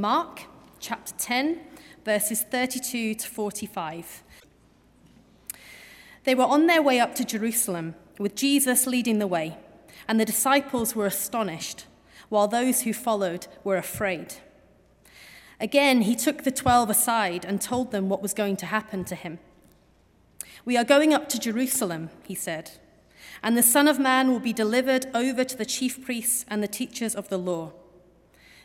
Mark, 0.00 0.42
chapter 0.80 1.14
10, 1.16 1.60
verses 2.04 2.42
32 2.42 3.14
to 3.14 3.28
45. 3.28 4.22
They 6.24 6.34
were 6.34 6.44
on 6.44 6.66
their 6.66 6.82
way 6.82 7.00
up 7.00 7.14
to 7.16 7.24
Jerusalem, 7.24 7.94
with 8.18 8.34
Jesus 8.34 8.86
leading 8.86 9.18
the 9.18 9.26
way, 9.26 9.56
and 10.08 10.18
the 10.18 10.24
disciples 10.24 10.94
were 10.94 11.06
astonished, 11.06 11.86
while 12.28 12.48
those 12.48 12.82
who 12.82 12.92
followed 12.92 13.46
were 13.62 13.76
afraid. 13.76 14.34
Again, 15.60 16.02
he 16.02 16.16
took 16.16 16.42
the 16.42 16.50
twelve 16.50 16.90
aside 16.90 17.44
and 17.44 17.60
told 17.60 17.90
them 17.90 18.08
what 18.08 18.22
was 18.22 18.34
going 18.34 18.56
to 18.56 18.66
happen 18.66 19.04
to 19.04 19.14
him. 19.14 19.38
We 20.64 20.76
are 20.76 20.84
going 20.84 21.12
up 21.12 21.28
to 21.30 21.38
Jerusalem, 21.38 22.10
he 22.26 22.34
said, 22.34 22.72
and 23.42 23.56
the 23.56 23.62
Son 23.62 23.86
of 23.86 23.98
Man 23.98 24.30
will 24.30 24.40
be 24.40 24.52
delivered 24.52 25.06
over 25.14 25.44
to 25.44 25.56
the 25.56 25.66
chief 25.66 26.02
priests 26.04 26.44
and 26.48 26.62
the 26.62 26.68
teachers 26.68 27.14
of 27.14 27.28
the 27.28 27.38
law. 27.38 27.72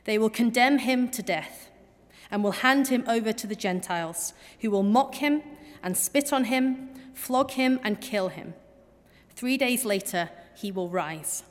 They 0.10 0.18
will 0.18 0.32
condemn 0.32 0.80
him 0.80 1.10
to 1.10 1.22
death 1.22 1.70
and 2.32 2.44
will 2.44 2.64
hand 2.66 2.88
him 2.88 3.04
over 3.08 3.32
to 3.32 3.46
the 3.46 3.56
Gentiles, 3.56 4.34
who 4.62 4.72
will 4.72 4.82
mock 4.82 5.14
him 5.14 5.44
and 5.84 5.96
spit 5.96 6.34
on 6.34 6.46
him, 6.46 6.90
flog 7.14 7.52
him, 7.52 7.80
and 7.84 8.02
kill 8.02 8.30
him. 8.30 8.56
Three 9.36 9.56
days 9.56 9.86
later, 9.86 10.32
he 10.56 10.72
will 10.72 10.90
rise. 10.90 11.44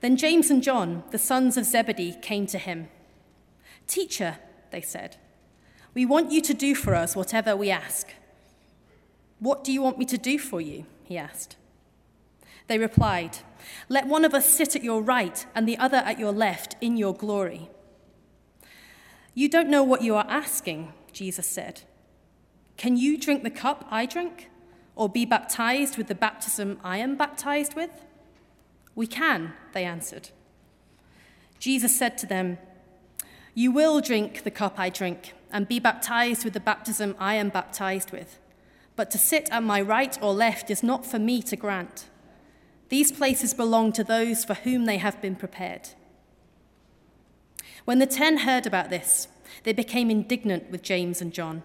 Then 0.00 0.16
James 0.16 0.50
and 0.50 0.62
John, 0.62 1.04
the 1.10 1.18
sons 1.18 1.58
of 1.58 1.66
Zebedee, 1.66 2.16
came 2.22 2.46
to 2.46 2.56
him. 2.56 2.88
Teacher, 3.86 4.38
they 4.70 4.80
said, 4.80 5.18
we 5.92 6.06
want 6.06 6.32
you 6.32 6.40
to 6.40 6.54
do 6.54 6.74
for 6.74 6.94
us 6.94 7.14
whatever 7.14 7.54
we 7.54 7.70
ask. 7.70 8.14
What 9.40 9.62
do 9.62 9.74
you 9.74 9.82
want 9.82 9.98
me 9.98 10.06
to 10.06 10.16
do 10.16 10.38
for 10.38 10.62
you? 10.62 10.86
he 11.04 11.18
asked. 11.18 11.56
They 12.68 12.78
replied, 12.78 13.38
Let 13.88 14.06
one 14.06 14.24
of 14.24 14.34
us 14.34 14.48
sit 14.48 14.76
at 14.76 14.84
your 14.84 15.02
right 15.02 15.44
and 15.54 15.66
the 15.66 15.78
other 15.78 15.98
at 15.98 16.18
your 16.18 16.32
left 16.32 16.76
in 16.80 16.96
your 16.96 17.14
glory. 17.14 17.68
You 19.34 19.48
don't 19.48 19.68
know 19.68 19.82
what 19.82 20.02
you 20.02 20.14
are 20.14 20.26
asking, 20.28 20.92
Jesus 21.12 21.46
said. 21.46 21.82
Can 22.76 22.96
you 22.96 23.18
drink 23.18 23.42
the 23.42 23.50
cup 23.50 23.86
I 23.90 24.06
drink, 24.06 24.50
or 24.94 25.08
be 25.08 25.24
baptized 25.24 25.96
with 25.96 26.06
the 26.06 26.14
baptism 26.14 26.78
I 26.84 26.98
am 26.98 27.16
baptized 27.16 27.74
with? 27.74 27.90
We 28.94 29.06
can, 29.06 29.54
they 29.72 29.84
answered. 29.84 30.30
Jesus 31.58 31.96
said 31.96 32.18
to 32.18 32.26
them, 32.26 32.58
You 33.54 33.72
will 33.72 34.00
drink 34.00 34.44
the 34.44 34.50
cup 34.50 34.78
I 34.78 34.90
drink, 34.90 35.34
and 35.50 35.66
be 35.66 35.80
baptized 35.80 36.44
with 36.44 36.52
the 36.52 36.60
baptism 36.60 37.16
I 37.18 37.34
am 37.34 37.48
baptized 37.48 38.12
with. 38.12 38.38
But 38.94 39.10
to 39.12 39.18
sit 39.18 39.48
at 39.50 39.62
my 39.62 39.80
right 39.80 40.18
or 40.20 40.34
left 40.34 40.70
is 40.70 40.82
not 40.82 41.06
for 41.06 41.18
me 41.18 41.42
to 41.42 41.56
grant. 41.56 42.06
These 42.88 43.12
places 43.12 43.54
belong 43.54 43.92
to 43.92 44.04
those 44.04 44.44
for 44.44 44.54
whom 44.54 44.84
they 44.84 44.98
have 44.98 45.20
been 45.20 45.36
prepared. 45.36 45.90
When 47.84 47.98
the 47.98 48.06
ten 48.06 48.38
heard 48.38 48.66
about 48.66 48.90
this, 48.90 49.28
they 49.64 49.72
became 49.72 50.10
indignant 50.10 50.70
with 50.70 50.82
James 50.82 51.20
and 51.20 51.32
John. 51.32 51.62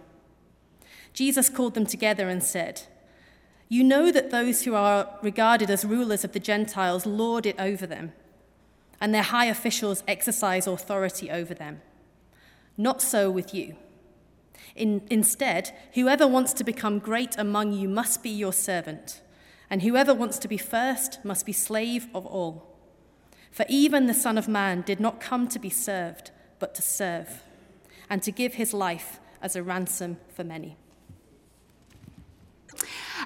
Jesus 1.14 1.50
called 1.50 1.74
them 1.76 1.86
together 1.86 2.28
and 2.28 2.44
said, 2.44 2.84
You 3.70 3.84
know 3.84 4.12
that 4.12 4.32
those 4.32 4.64
who 4.64 4.74
are 4.74 5.18
regarded 5.22 5.70
as 5.70 5.86
rulers 5.86 6.24
of 6.24 6.32
the 6.32 6.40
Gentiles 6.40 7.06
lord 7.06 7.46
it 7.46 7.56
over 7.60 7.86
them, 7.86 8.14
and 9.00 9.14
their 9.14 9.22
high 9.22 9.46
officials 9.46 10.04
exercise 10.08 10.66
authority 10.66 11.30
over 11.30 11.54
them. 11.54 11.82
Not 12.78 13.02
so 13.02 13.30
with 13.30 13.54
you. 13.54 13.76
In, 14.76 15.06
instead, 15.10 15.72
whoever 15.94 16.28
wants 16.28 16.54
to 16.54 16.64
become 16.64 17.00
great 17.00 17.36
among 17.38 17.74
you 17.74 17.88
must 17.88 18.24
be 18.24 18.30
your 18.30 18.54
servant, 18.54 19.22
and 19.69 19.81
whoever 19.81 20.14
wants 20.14 20.38
to 20.39 20.47
be 20.47 20.58
first 20.58 21.23
must 21.23 21.45
be 21.45 21.53
slave 21.53 22.08
of 22.14 22.25
all. 22.25 22.69
For 23.52 23.66
even 23.70 24.08
the 24.08 24.14
Son 24.14 24.38
of 24.38 24.47
Man 24.47 24.81
did 24.81 25.00
not 25.00 25.20
come 25.20 25.47
to 25.47 25.59
be 25.59 25.70
served, 25.70 26.31
but 26.59 26.73
to 26.75 26.81
serve, 26.81 27.44
and 28.09 28.23
to 28.23 28.31
give 28.31 28.55
his 28.55 28.73
life 28.73 29.20
as 29.42 29.55
a 29.55 29.64
ransom 29.64 30.17
for 30.33 30.44
many. 30.44 30.78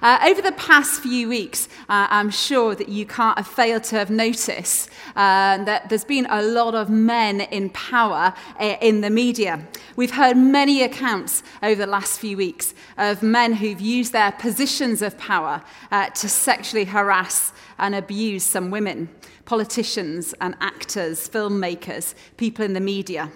Uh, 0.02 0.20
over 0.30 0.42
the 0.42 0.52
past 0.54 1.02
few 1.02 1.28
weeks, 1.28 1.68
uh, 1.90 2.08
I'm 2.10 2.30
sure 2.30 2.76
that 2.76 2.90
you 2.90 3.06
can't 3.06 3.38
have 3.38 3.48
failed 3.48 3.84
to 3.86 3.96
have 3.98 4.10
noticed 4.10 4.90
uh, 5.16 5.64
that 5.64 5.90
there's 5.90 6.04
been 6.04 6.28
a 6.30 6.42
lot 6.42 6.76
of 6.76 6.90
men 6.90 7.42
in 7.42 7.70
power 7.72 8.34
uh, 8.60 8.76
in 8.82 9.02
the 9.02 9.10
media. 9.10 9.66
We've 9.96 10.12
heard 10.12 10.38
many 10.38 10.84
accounts 10.84 11.42
over 11.64 11.82
the 11.82 11.92
last 11.92 12.20
few 12.20 12.38
weeks 12.38 12.76
of 12.98 13.24
men 13.24 13.54
who've 13.54 13.82
used 13.82 14.14
their 14.14 14.32
positions 14.34 15.02
of 15.02 15.18
power 15.18 15.64
uh, 15.92 16.10
to 16.10 16.30
sexually 16.30 16.86
harass 16.86 17.52
and 17.80 17.96
abuse 17.96 18.44
some 18.44 18.70
women, 18.70 19.10
politicians 19.46 20.34
and 20.42 20.56
actors, 20.62 21.28
filmmakers, 21.28 22.14
people 22.38 22.64
in 22.64 22.74
the 22.74 22.80
media. 22.80 23.32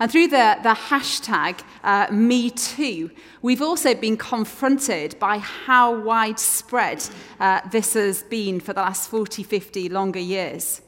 And 0.00 0.10
through 0.10 0.28
the, 0.28 0.58
the 0.62 0.74
hashtag 0.74 1.60
uh, 1.82 2.06
MeToo, 2.06 3.10
we've 3.42 3.62
also 3.62 3.94
been 3.94 4.16
confronted 4.16 5.18
by 5.18 5.38
how 5.38 5.98
widespread 5.98 7.04
uh, 7.40 7.62
this 7.72 7.94
has 7.94 8.22
been 8.22 8.60
for 8.60 8.72
the 8.72 8.80
last 8.80 9.10
40, 9.10 9.42
50 9.42 9.88
longer 9.88 10.20
years. 10.20 10.82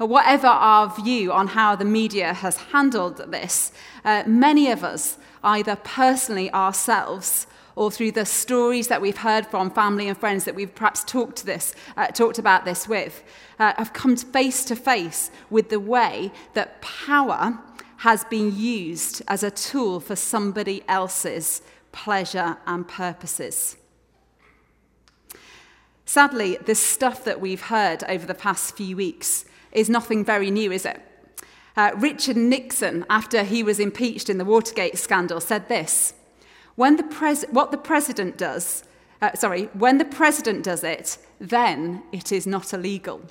Uh, 0.00 0.06
whatever 0.06 0.48
our 0.48 0.92
view 0.96 1.32
on 1.32 1.46
how 1.46 1.76
the 1.76 1.84
media 1.84 2.34
has 2.34 2.56
handled 2.56 3.18
this, 3.30 3.70
uh, 4.04 4.24
many 4.26 4.68
of 4.68 4.82
us, 4.82 5.16
either 5.44 5.76
personally 5.76 6.52
ourselves 6.52 7.46
or 7.76 7.90
through 7.90 8.12
the 8.12 8.24
stories 8.24 8.88
that 8.88 9.00
we've 9.00 9.18
heard 9.18 9.46
from 9.46 9.70
family 9.70 10.08
and 10.08 10.18
friends 10.18 10.44
that 10.44 10.54
we've 10.54 10.74
perhaps 10.74 11.04
talked, 11.04 11.44
this, 11.44 11.74
uh, 11.96 12.06
talked 12.08 12.38
about 12.38 12.64
this 12.64 12.88
with, 12.88 13.22
uh, 13.60 13.72
have 13.76 13.92
come 13.92 14.16
face 14.16 14.64
to 14.64 14.74
face 14.74 15.30
with 15.50 15.68
the 15.68 15.80
way 15.80 16.32
that 16.54 16.80
power 16.80 17.58
has 18.04 18.22
been 18.24 18.54
used 18.54 19.22
as 19.28 19.42
a 19.42 19.50
tool 19.50 19.98
for 19.98 20.14
somebody 20.14 20.84
else's 20.88 21.62
pleasure 21.90 22.58
and 22.66 22.86
purposes. 22.86 23.78
Sadly, 26.04 26.58
the 26.66 26.74
stuff 26.74 27.24
that 27.24 27.40
we've 27.40 27.62
heard 27.62 28.04
over 28.04 28.26
the 28.26 28.34
past 28.34 28.76
few 28.76 28.94
weeks 28.94 29.46
is 29.72 29.88
nothing 29.88 30.22
very 30.22 30.50
new, 30.50 30.70
is 30.70 30.84
it? 30.84 31.00
Uh, 31.78 31.92
Richard 31.96 32.36
Nixon, 32.36 33.06
after 33.08 33.42
he 33.42 33.62
was 33.62 33.80
impeached 33.80 34.28
in 34.28 34.36
the 34.36 34.44
Watergate 34.44 34.98
scandal, 34.98 35.40
said 35.40 35.70
this 35.70 36.12
when 36.74 36.96
the 36.96 37.04
pres- 37.04 37.46
What 37.52 37.70
the 37.70 37.78
president 37.78 38.36
does, 38.36 38.84
uh, 39.22 39.32
sorry, 39.32 39.70
when 39.72 39.96
the 39.96 40.04
president 40.04 40.62
does 40.62 40.84
it, 40.84 41.16
then 41.40 42.02
it 42.12 42.30
is 42.32 42.46
not 42.46 42.74
illegal. 42.74 43.22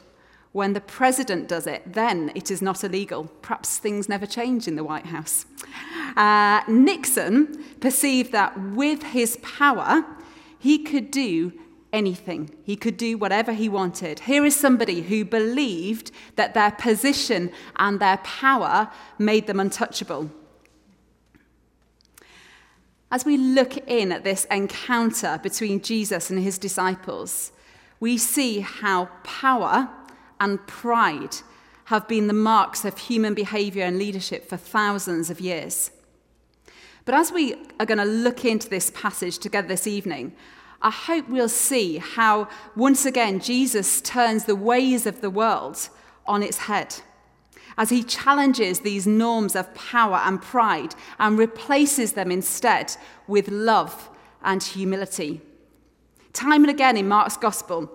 When 0.54 0.74
the 0.74 0.82
president 0.82 1.48
does 1.48 1.66
it, 1.66 1.82
then 1.94 2.32
it 2.36 2.52
is 2.52 2.62
not 2.62 2.84
illegal. 2.84 3.26
Perhaps 3.42 3.80
things 3.80 4.08
never 4.08 4.28
change 4.28 4.68
in 4.68 4.76
the 4.76 4.84
White 4.84 5.08
House. 5.08 5.48
Uh, 6.16 6.62
Nixon 6.68 7.64
perceived 7.80 8.32
that 8.32 8.58
with 8.60 9.02
his 9.02 9.38
power, 9.42 10.06
he 10.60 10.78
could 10.78 11.10
do 11.10 11.54
anything. 11.92 12.52
He 12.64 12.76
could 12.76 12.98
do 12.98 13.18
whatever 13.18 13.52
he 13.52 13.68
wanted. 13.68 14.22
Here 14.22 14.46
is 14.46 14.56
somebody 14.56 15.02
who 15.02 15.26
believed 15.26 16.12
that 16.36 16.54
their 16.54 16.72
position 16.72 17.52
and 17.78 18.00
their 18.00 18.18
power 18.18 18.92
made 19.18 19.48
them 19.48 19.60
untouchable. 19.60 20.30
As 23.12 23.26
we 23.26 23.38
look 23.38 23.78
in 23.88 24.12
at 24.12 24.24
this 24.24 24.46
encounter 24.46 25.40
between 25.42 25.82
Jesus 25.82 26.30
and 26.30 26.40
his 26.40 26.60
disciples, 26.60 27.52
we 28.00 28.20
see 28.20 28.60
how 28.60 29.06
power 29.24 29.90
and 30.40 30.66
pride 30.68 31.38
have 31.86 32.08
been 32.08 32.28
the 32.28 32.34
marks 32.34 32.86
of 32.86 32.98
human 32.98 33.34
behavior 33.34 33.84
and 33.84 33.98
leadership 33.98 34.48
for 34.48 34.58
thousands 34.58 35.30
of 35.30 35.40
years. 35.40 35.92
But 37.06 37.16
as 37.16 37.32
we 37.32 37.56
are 37.80 37.86
going 37.86 37.98
to 37.98 38.06
look 38.06 38.46
into 38.46 38.70
this 38.70 38.92
passage 38.92 39.38
together 39.38 39.68
this 39.68 39.88
evening, 39.88 40.34
I 40.82 40.90
hope 40.90 41.30
we'll 41.30 41.50
see 41.50 41.98
how, 41.98 42.48
once 42.76 43.06
again, 43.06 43.40
Jesus 43.40 44.02
turns 44.02 44.46
the 44.46 44.56
ways 44.56 45.06
of 45.06 45.22
the 45.22 45.30
world 45.30 45.90
on 46.26 46.44
its 46.44 46.58
head 46.60 46.96
as 47.78 47.90
he 47.90 48.04
challenges 48.04 48.80
these 48.80 49.08
norms 49.08 49.56
of 49.56 49.74
power 49.74 50.22
and 50.24 50.42
pride 50.42 50.96
and 51.20 51.38
replaces 51.38 52.14
them 52.14 52.32
instead 52.32 52.96
with 53.28 53.48
love 53.50 54.10
and 54.44 54.62
humility. 54.62 55.42
Time 56.34 56.64
and 56.64 56.70
again 56.70 56.98
in 56.98 57.08
Mark's 57.08 57.38
gospel, 57.38 57.92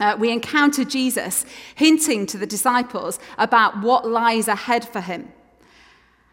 uh, 0.00 0.16
we 0.18 0.32
encounter 0.32 0.84
Jesus 0.84 1.46
hinting 1.74 2.26
to 2.26 2.38
the 2.38 2.46
disciples 2.46 3.18
about 3.38 3.80
what 3.82 4.08
lies 4.08 4.48
ahead 4.48 4.84
for 4.88 5.00
him. 5.00 5.32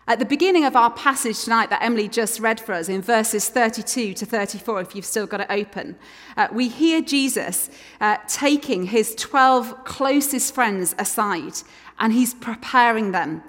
At 0.09 0.19
the 0.19 0.25
beginning 0.25 0.63
of 0.63 0.77
our 0.77 0.91
passage 0.91 1.43
tonight 1.43 1.69
that 1.69 1.83
Emily 1.83 2.07
just 2.07 2.39
read 2.39 2.61
for 2.61 2.71
us 2.71 2.87
in 2.87 3.01
verses 3.01 3.49
32 3.49 4.13
to 4.13 4.25
34, 4.25 4.79
if 4.79 4.95
you've 4.95 5.03
still 5.03 5.27
got 5.27 5.41
it 5.41 5.47
open, 5.49 5.97
uh, 6.37 6.47
we 6.49 6.69
hear 6.69 7.01
Jesus 7.01 7.69
uh, 7.99 8.15
taking 8.25 8.85
his 8.85 9.13
12 9.15 9.83
closest 9.83 10.55
friends 10.55 10.95
aside 10.97 11.55
and 11.99 12.13
he's 12.13 12.33
preparing 12.33 13.11
them 13.11 13.43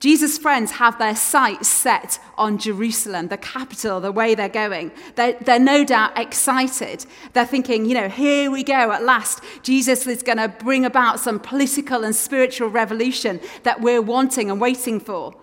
Jesus' 0.00 0.38
friends 0.38 0.70
have 0.72 0.98
their 0.98 1.14
sights 1.14 1.68
set 1.68 2.18
on 2.38 2.56
Jerusalem, 2.56 3.28
the 3.28 3.36
capital, 3.36 4.00
the 4.00 4.10
way 4.10 4.34
they're 4.34 4.48
going. 4.48 4.92
They're, 5.14 5.34
they're 5.34 5.58
no 5.58 5.84
doubt 5.84 6.18
excited. 6.18 7.04
They're 7.34 7.44
thinking, 7.44 7.84
you 7.84 7.92
know, 7.92 8.08
here 8.08 8.50
we 8.50 8.64
go, 8.64 8.92
at 8.92 9.04
last. 9.04 9.42
Jesus 9.62 10.06
is 10.06 10.22
going 10.22 10.38
to 10.38 10.48
bring 10.48 10.86
about 10.86 11.20
some 11.20 11.38
political 11.38 12.02
and 12.02 12.16
spiritual 12.16 12.68
revolution 12.68 13.40
that 13.62 13.82
we're 13.82 14.00
wanting 14.00 14.50
and 14.50 14.58
waiting 14.58 15.00
for. 15.00 15.34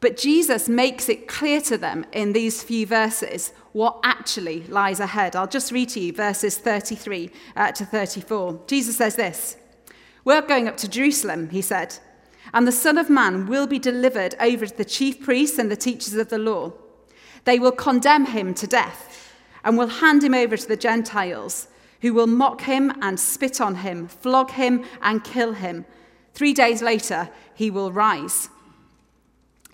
But 0.00 0.16
Jesus 0.16 0.68
makes 0.68 1.08
it 1.08 1.28
clear 1.28 1.60
to 1.62 1.78
them 1.78 2.04
in 2.10 2.32
these 2.32 2.64
few 2.64 2.86
verses 2.86 3.52
what 3.70 4.00
actually 4.02 4.64
lies 4.64 4.98
ahead. 4.98 5.36
I'll 5.36 5.46
just 5.46 5.70
read 5.70 5.90
to 5.90 6.00
you 6.00 6.12
verses 6.12 6.58
33 6.58 7.30
uh, 7.54 7.70
to 7.72 7.84
34. 7.84 8.62
Jesus 8.66 8.96
says 8.96 9.14
this 9.14 9.56
We're 10.24 10.42
going 10.42 10.66
up 10.66 10.76
to 10.78 10.88
Jerusalem, 10.88 11.50
he 11.50 11.62
said 11.62 11.98
and 12.52 12.66
the 12.66 12.72
Son 12.72 12.98
of 12.98 13.10
Man 13.10 13.46
will 13.46 13.66
be 13.66 13.78
delivered 13.78 14.34
over 14.40 14.66
to 14.66 14.76
the 14.76 14.84
chief 14.84 15.20
priests 15.20 15.58
and 15.58 15.70
the 15.70 15.76
teachers 15.76 16.14
of 16.14 16.28
the 16.28 16.38
law. 16.38 16.72
They 17.44 17.58
will 17.58 17.72
condemn 17.72 18.26
him 18.26 18.54
to 18.54 18.66
death 18.66 19.34
and 19.64 19.76
will 19.76 19.88
hand 19.88 20.24
him 20.24 20.34
over 20.34 20.56
to 20.56 20.68
the 20.68 20.76
Gentiles, 20.76 21.68
who 22.00 22.14
will 22.14 22.26
mock 22.26 22.62
him 22.62 22.92
and 23.02 23.20
spit 23.20 23.60
on 23.60 23.76
him, 23.76 24.08
flog 24.08 24.52
him 24.52 24.84
and 25.02 25.22
kill 25.22 25.52
him. 25.52 25.84
Three 26.34 26.52
days 26.52 26.82
later, 26.82 27.30
he 27.54 27.70
will 27.70 27.92
rise. 27.92 28.48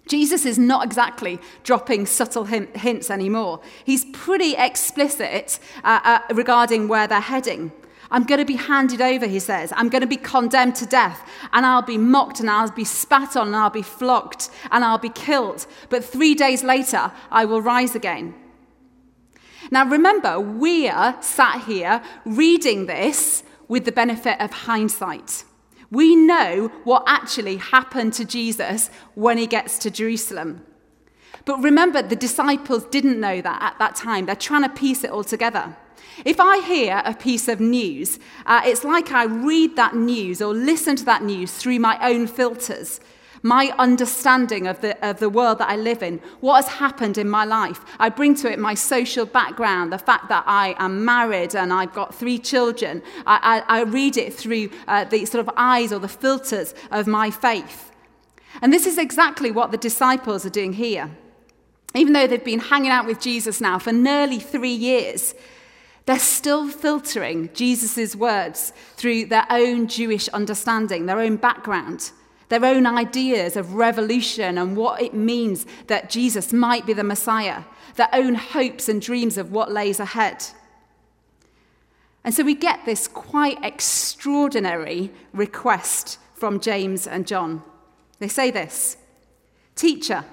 Jesus 0.06 0.46
is 0.46 0.58
not 0.58 0.84
exactly 0.84 1.40
dropping 1.64 2.06
subtle 2.06 2.44
hints 2.44 3.10
anymore. 3.10 3.60
He's 3.84 4.04
pretty 4.12 4.54
explicit 4.54 5.58
uh, 5.82 6.00
uh, 6.04 6.34
regarding 6.34 6.86
where 6.86 7.08
they're 7.08 7.20
heading. 7.20 7.72
I'm 8.10 8.24
going 8.24 8.38
to 8.38 8.44
be 8.44 8.56
handed 8.56 9.00
over, 9.00 9.26
he 9.26 9.38
says. 9.38 9.72
I'm 9.76 9.88
going 9.88 10.02
to 10.02 10.06
be 10.06 10.16
condemned 10.16 10.76
to 10.76 10.86
death, 10.86 11.28
and 11.52 11.66
I'll 11.66 11.82
be 11.82 11.98
mocked, 11.98 12.40
and 12.40 12.48
I'll 12.48 12.70
be 12.70 12.84
spat 12.84 13.36
on, 13.36 13.48
and 13.48 13.56
I'll 13.56 13.70
be 13.70 13.82
flogged, 13.82 14.48
and 14.70 14.84
I'll 14.84 14.98
be 14.98 15.08
killed. 15.08 15.66
But 15.88 16.04
three 16.04 16.34
days 16.34 16.62
later, 16.62 17.12
I 17.30 17.44
will 17.44 17.62
rise 17.62 17.94
again. 17.94 18.34
Now, 19.70 19.84
remember, 19.84 20.38
we 20.38 20.88
are 20.88 21.20
sat 21.20 21.64
here 21.64 22.02
reading 22.24 22.86
this 22.86 23.42
with 23.68 23.84
the 23.84 23.92
benefit 23.92 24.40
of 24.40 24.52
hindsight. 24.52 25.44
We 25.90 26.16
know 26.16 26.68
what 26.84 27.04
actually 27.06 27.56
happened 27.56 28.12
to 28.14 28.24
Jesus 28.24 28.90
when 29.14 29.38
he 29.38 29.46
gets 29.46 29.78
to 29.78 29.90
Jerusalem. 29.90 30.64
But 31.44 31.62
remember, 31.62 32.02
the 32.02 32.16
disciples 32.16 32.84
didn't 32.86 33.20
know 33.20 33.40
that 33.40 33.62
at 33.62 33.78
that 33.78 33.94
time. 33.94 34.26
They're 34.26 34.34
trying 34.34 34.64
to 34.64 34.68
piece 34.68 35.04
it 35.04 35.10
all 35.10 35.24
together. 35.24 35.76
If 36.24 36.40
I 36.40 36.60
hear 36.60 37.02
a 37.04 37.14
piece 37.14 37.48
of 37.48 37.60
news, 37.60 38.18
uh, 38.46 38.62
it's 38.64 38.84
like 38.84 39.12
I 39.12 39.24
read 39.24 39.76
that 39.76 39.94
news 39.94 40.40
or 40.40 40.54
listen 40.54 40.96
to 40.96 41.04
that 41.04 41.22
news 41.22 41.52
through 41.52 41.78
my 41.78 41.98
own 42.00 42.26
filters, 42.26 43.00
my 43.42 43.72
understanding 43.78 44.66
of 44.66 44.80
the, 44.80 44.96
of 45.06 45.20
the 45.20 45.28
world 45.28 45.58
that 45.58 45.68
I 45.68 45.76
live 45.76 46.02
in, 46.02 46.20
what 46.40 46.64
has 46.64 46.74
happened 46.74 47.18
in 47.18 47.28
my 47.28 47.44
life. 47.44 47.80
I 47.98 48.08
bring 48.08 48.34
to 48.36 48.50
it 48.50 48.58
my 48.58 48.74
social 48.74 49.26
background, 49.26 49.92
the 49.92 49.98
fact 49.98 50.28
that 50.28 50.44
I 50.46 50.74
am 50.78 51.04
married 51.04 51.54
and 51.54 51.72
I've 51.72 51.92
got 51.92 52.14
three 52.14 52.38
children. 52.38 53.02
I, 53.26 53.62
I, 53.68 53.80
I 53.80 53.82
read 53.82 54.16
it 54.16 54.34
through 54.34 54.70
uh, 54.88 55.04
the 55.04 55.24
sort 55.26 55.46
of 55.46 55.54
eyes 55.56 55.92
or 55.92 55.98
the 55.98 56.08
filters 56.08 56.74
of 56.90 57.06
my 57.06 57.30
faith. 57.30 57.92
And 58.62 58.72
this 58.72 58.86
is 58.86 58.98
exactly 58.98 59.50
what 59.50 59.70
the 59.70 59.76
disciples 59.76 60.46
are 60.46 60.50
doing 60.50 60.72
here. 60.72 61.10
Even 61.94 62.12
though 62.12 62.26
they've 62.26 62.44
been 62.44 62.60
hanging 62.60 62.90
out 62.90 63.06
with 63.06 63.20
Jesus 63.20 63.60
now 63.60 63.78
for 63.78 63.92
nearly 63.92 64.38
three 64.38 64.74
years, 64.74 65.34
they're 66.06 66.18
still 66.20 66.68
filtering 66.68 67.50
Jesus' 67.52 68.14
words 68.14 68.72
through 68.96 69.26
their 69.26 69.46
own 69.50 69.88
Jewish 69.88 70.28
understanding, 70.28 71.06
their 71.06 71.20
own 71.20 71.36
background, 71.36 72.12
their 72.48 72.64
own 72.64 72.86
ideas 72.86 73.56
of 73.56 73.74
revolution 73.74 74.56
and 74.56 74.76
what 74.76 75.02
it 75.02 75.14
means 75.14 75.66
that 75.88 76.08
Jesus 76.08 76.52
might 76.52 76.86
be 76.86 76.92
the 76.92 77.02
Messiah, 77.02 77.64
their 77.96 78.08
own 78.12 78.36
hopes 78.36 78.88
and 78.88 79.02
dreams 79.02 79.36
of 79.36 79.50
what 79.50 79.72
lays 79.72 79.98
ahead. 79.98 80.44
And 82.22 82.32
so 82.32 82.44
we 82.44 82.54
get 82.54 82.84
this 82.84 83.08
quite 83.08 83.58
extraordinary 83.64 85.10
request 85.32 86.18
from 86.34 86.60
James 86.60 87.06
and 87.06 87.26
John. 87.26 87.64
They 88.20 88.28
say 88.28 88.52
this 88.52 88.96
Teacher, 89.74 90.24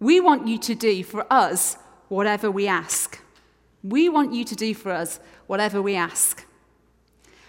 we 0.00 0.20
want 0.20 0.48
you 0.48 0.58
to 0.58 0.74
do 0.74 1.04
for 1.04 1.26
us 1.30 1.76
whatever 2.08 2.50
we 2.50 2.66
ask. 2.66 3.20
We 3.84 4.08
want 4.08 4.32
you 4.32 4.44
to 4.44 4.56
do 4.56 4.74
for 4.74 4.90
us 4.90 5.20
whatever 5.46 5.80
we 5.80 5.94
ask. 5.94 6.44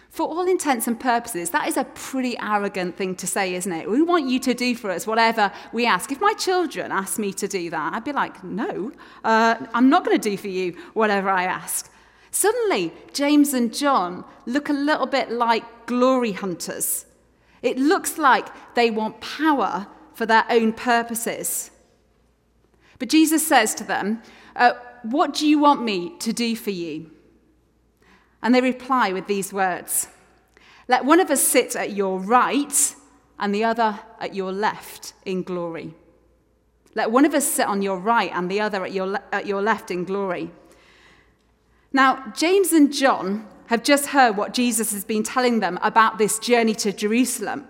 For 0.10 0.28
all 0.28 0.48
intents 0.48 0.88
and 0.88 1.00
purposes, 1.00 1.50
that 1.50 1.68
is 1.68 1.76
a 1.76 1.84
pretty 1.84 2.38
arrogant 2.40 2.96
thing 2.96 3.16
to 3.16 3.28
say, 3.28 3.56
isn't 3.56 3.72
it? 3.72 3.90
We 3.90 4.02
want 4.02 4.30
you 4.30 4.40
to 4.42 4.54
do 4.54 4.76
for 4.76 4.92
us 4.92 5.08
whatever 5.08 5.52
we 5.74 5.86
ask. 5.86 6.12
If 6.12 6.22
my 6.22 6.34
children 6.34 6.92
asked 6.92 7.20
me 7.20 7.34
to 7.34 7.48
do 7.48 7.70
that, 7.70 7.94
I'd 7.94 8.04
be 8.04 8.14
like, 8.14 8.42
no, 8.44 8.92
uh, 9.24 9.56
I'm 9.74 9.90
not 9.90 10.06
going 10.06 10.18
to 10.18 10.30
do 10.30 10.38
for 10.38 10.48
you 10.48 10.78
whatever 10.94 11.30
I 11.30 11.44
ask. 11.44 11.92
Suddenly, 12.32 12.94
James 13.14 13.54
and 13.54 13.74
John 13.74 14.26
look 14.46 14.70
a 14.70 14.74
little 14.74 15.06
bit 15.06 15.32
like 15.32 15.86
glory 15.86 16.34
hunters. 16.34 17.06
It 17.62 17.78
looks 17.78 18.18
like 18.18 18.48
they 18.76 18.92
want 18.92 19.22
power 19.22 19.88
for 20.14 20.26
their 20.26 20.46
own 20.50 20.74
purposes. 20.74 21.72
But 23.00 23.10
Jesus 23.10 23.46
says 23.46 23.76
to 23.76 23.84
them, 23.84 24.22
uh, 24.56 24.74
what 25.12 25.34
do 25.34 25.48
you 25.48 25.60
want 25.60 25.84
me 25.84 26.18
to 26.20 26.34
do 26.34 26.56
for 26.56 26.72
you? 26.72 27.12
And 28.42 28.54
they 28.54 28.62
reply 28.62 29.12
with 29.12 29.28
these 29.28 29.52
words 29.52 30.08
Let 30.88 31.06
one 31.06 31.20
of 31.20 31.30
us 31.32 31.42
sit 31.42 31.76
at 31.76 31.92
your 31.92 32.20
right 32.20 32.96
and 33.40 33.54
the 33.54 33.64
other 33.64 34.00
at 34.20 34.36
your 34.36 34.52
left 34.52 35.14
in 35.26 35.44
glory. 35.44 35.94
Let 36.94 37.12
one 37.12 37.26
of 37.26 37.34
us 37.34 37.46
sit 37.46 37.68
on 37.68 37.82
your 37.82 37.98
right 37.98 38.32
and 38.34 38.50
the 38.50 38.62
other 38.62 38.86
at 38.86 38.94
your, 38.94 39.08
le- 39.08 39.24
at 39.32 39.46
your 39.46 39.62
left 39.62 39.92
in 39.92 40.06
glory. 40.06 40.52
Now, 41.92 42.32
James 42.36 42.72
and 42.72 42.94
John 42.94 43.48
have 43.68 43.84
just 43.84 44.08
heard 44.08 44.38
what 44.38 44.54
Jesus 44.54 44.92
has 44.94 45.04
been 45.04 45.24
telling 45.24 45.60
them 45.60 45.78
about 45.82 46.18
this 46.18 46.40
journey 46.40 46.74
to 46.76 46.94
Jerusalem. 46.94 47.68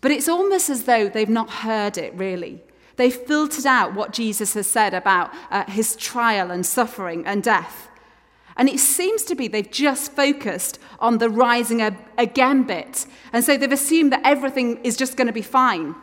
But 0.00 0.10
it's 0.10 0.28
almost 0.28 0.68
as 0.68 0.84
though 0.84 1.08
they've 1.08 1.28
not 1.28 1.50
heard 1.50 1.96
it 1.96 2.14
really. 2.14 2.62
They 3.00 3.08
filtered 3.08 3.64
out 3.64 3.94
what 3.94 4.12
Jesus 4.12 4.52
has 4.52 4.66
said 4.66 4.92
about 4.92 5.32
uh, 5.50 5.64
his 5.64 5.96
trial 5.96 6.50
and 6.50 6.66
suffering 6.66 7.26
and 7.26 7.42
death. 7.42 7.88
And 8.58 8.68
it 8.68 8.78
seems 8.78 9.22
to 9.22 9.34
be 9.34 9.48
they've 9.48 9.70
just 9.70 10.12
focused 10.12 10.78
on 10.98 11.16
the 11.16 11.30
rising 11.30 11.80
again 11.80 12.64
bit. 12.64 13.06
And 13.32 13.42
so 13.42 13.56
they've 13.56 13.72
assumed 13.72 14.12
that 14.12 14.20
everything 14.22 14.84
is 14.84 14.98
just 14.98 15.16
going 15.16 15.28
to 15.28 15.32
be 15.32 15.40
fine. 15.40 15.94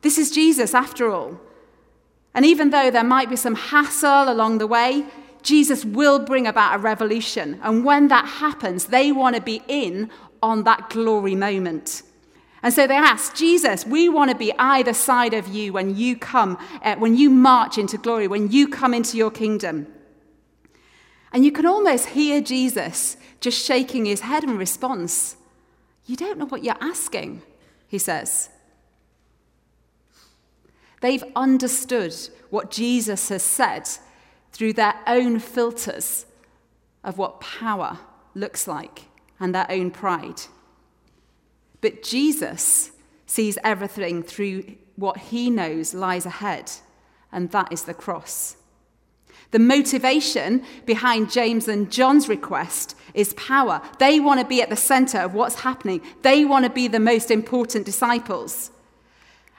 This 0.00 0.16
is 0.16 0.30
Jesus, 0.30 0.72
after 0.72 1.10
all. 1.10 1.38
And 2.32 2.46
even 2.46 2.70
though 2.70 2.90
there 2.90 3.04
might 3.04 3.28
be 3.28 3.36
some 3.36 3.54
hassle 3.54 4.32
along 4.32 4.56
the 4.56 4.66
way, 4.66 5.04
Jesus 5.42 5.84
will 5.84 6.18
bring 6.18 6.46
about 6.46 6.76
a 6.76 6.78
revolution. 6.78 7.60
And 7.62 7.84
when 7.84 8.08
that 8.08 8.26
happens, 8.26 8.86
they 8.86 9.12
want 9.12 9.36
to 9.36 9.42
be 9.42 9.60
in 9.68 10.10
on 10.42 10.64
that 10.64 10.88
glory 10.88 11.34
moment. 11.34 12.02
And 12.62 12.72
so 12.72 12.86
they 12.86 12.94
asked, 12.94 13.34
Jesus, 13.34 13.84
we 13.84 14.08
want 14.08 14.30
to 14.30 14.36
be 14.36 14.52
either 14.56 14.94
side 14.94 15.34
of 15.34 15.48
you 15.48 15.72
when 15.72 15.96
you 15.96 16.16
come, 16.16 16.58
uh, 16.82 16.94
when 16.96 17.16
you 17.16 17.28
march 17.28 17.76
into 17.76 17.98
glory, 17.98 18.28
when 18.28 18.50
you 18.52 18.68
come 18.68 18.94
into 18.94 19.16
your 19.16 19.32
kingdom. 19.32 19.88
And 21.32 21.44
you 21.44 21.50
can 21.50 21.66
almost 21.66 22.10
hear 22.10 22.40
Jesus 22.40 23.16
just 23.40 23.64
shaking 23.64 24.04
his 24.04 24.20
head 24.20 24.44
in 24.44 24.56
response. 24.56 25.36
You 26.06 26.16
don't 26.16 26.38
know 26.38 26.46
what 26.46 26.62
you're 26.62 26.76
asking, 26.80 27.42
he 27.88 27.98
says. 27.98 28.48
They've 31.00 31.24
understood 31.34 32.14
what 32.50 32.70
Jesus 32.70 33.28
has 33.30 33.42
said 33.42 33.88
through 34.52 34.74
their 34.74 34.94
own 35.08 35.40
filters 35.40 36.26
of 37.02 37.18
what 37.18 37.40
power 37.40 37.98
looks 38.34 38.68
like 38.68 39.06
and 39.40 39.52
their 39.52 39.66
own 39.68 39.90
pride. 39.90 40.42
But 41.82 42.02
Jesus 42.02 42.92
sees 43.26 43.58
everything 43.62 44.22
through 44.22 44.64
what 44.96 45.18
he 45.18 45.50
knows 45.50 45.92
lies 45.92 46.24
ahead, 46.24 46.72
and 47.30 47.50
that 47.50 47.70
is 47.70 47.84
the 47.84 47.94
cross. 47.94 48.56
The 49.50 49.58
motivation 49.58 50.64
behind 50.86 51.30
James 51.30 51.68
and 51.68 51.92
John's 51.92 52.28
request 52.28 52.96
is 53.12 53.34
power. 53.34 53.82
They 53.98 54.18
want 54.18 54.40
to 54.40 54.46
be 54.46 54.62
at 54.62 54.70
the 54.70 54.76
center 54.76 55.18
of 55.18 55.34
what's 55.34 55.56
happening, 55.56 56.00
they 56.22 56.46
want 56.46 56.64
to 56.64 56.70
be 56.70 56.88
the 56.88 57.00
most 57.00 57.30
important 57.30 57.84
disciples. 57.84 58.71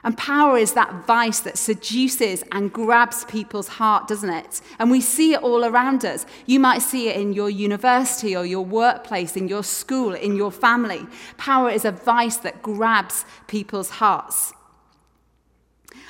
And 0.04 0.16
power 0.18 0.58
is 0.58 0.74
that 0.74 1.06
vice 1.06 1.40
that 1.40 1.56
seduces 1.56 2.44
and 2.52 2.70
grabs 2.70 3.24
people's 3.24 3.68
heart, 3.68 4.06
doesn't 4.06 4.28
it? 4.28 4.60
And 4.78 4.90
we 4.90 5.00
see 5.00 5.32
it 5.32 5.42
all 5.42 5.64
around 5.64 6.04
us. 6.04 6.26
You 6.44 6.60
might 6.60 6.82
see 6.82 7.08
it 7.08 7.16
in 7.16 7.32
your 7.32 7.48
university 7.48 8.36
or 8.36 8.44
your 8.44 8.64
workplace, 8.64 9.34
in 9.34 9.48
your 9.48 9.64
school, 9.64 10.12
in 10.12 10.36
your 10.36 10.52
family. 10.52 11.06
Power 11.38 11.70
is 11.70 11.86
a 11.86 11.90
vice 11.90 12.36
that 12.38 12.62
grabs 12.62 13.24
people's 13.46 13.88
hearts. 13.88 14.52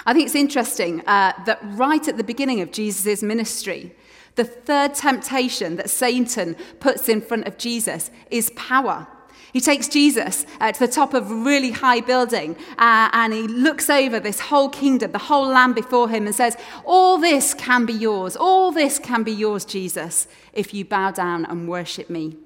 I 0.07 0.13
think 0.13 0.27
it's 0.27 0.35
interesting 0.35 1.01
uh, 1.07 1.33
that 1.47 1.61
right 1.63 2.07
at 2.09 2.17
the 2.17 2.25
beginning 2.25 2.61
of 2.61 2.73
Jesus' 2.73 3.23
ministry, 3.23 3.95
the 4.35 4.45
third 4.45 4.95
temptation 4.95 5.77
that 5.77 5.89
Satan 5.89 6.57
puts 6.81 7.09
in 7.09 7.21
front 7.21 7.47
of 7.47 7.59
Jesus 7.59 8.11
is 8.31 8.51
power. 8.57 9.07
He 9.55 9.61
takes 9.61 9.87
Jesus 9.87 10.45
uh, 10.61 10.73
to 10.73 10.81
the 10.81 10.93
top 10.93 11.15
of 11.15 11.31
a 11.31 11.35
really 11.35 11.71
high 11.71 12.01
building 12.01 12.57
uh, 12.77 13.09
and 13.13 13.33
he 13.33 13.43
looks 13.43 13.89
over 13.89 14.19
this 14.19 14.41
whole 14.41 14.69
kingdom, 14.69 15.13
the 15.13 15.19
whole 15.19 15.47
land 15.47 15.77
before 15.77 16.09
him, 16.09 16.27
and 16.27 16.35
says, 16.35 16.57
All 16.85 17.19
this 17.19 17.55
can 17.55 17.87
be 17.87 17.93
yours. 17.93 18.35
All 18.35 18.73
this 18.73 18.99
can 18.99 19.23
be 19.23 19.31
yours, 19.31 19.65
Jesus, 19.65 20.27
if 20.53 20.75
you 20.75 20.85
bow 20.85 21.13
down 21.13 21.45
and 21.45 21.69
worship 21.69 22.11
me. 22.11 22.37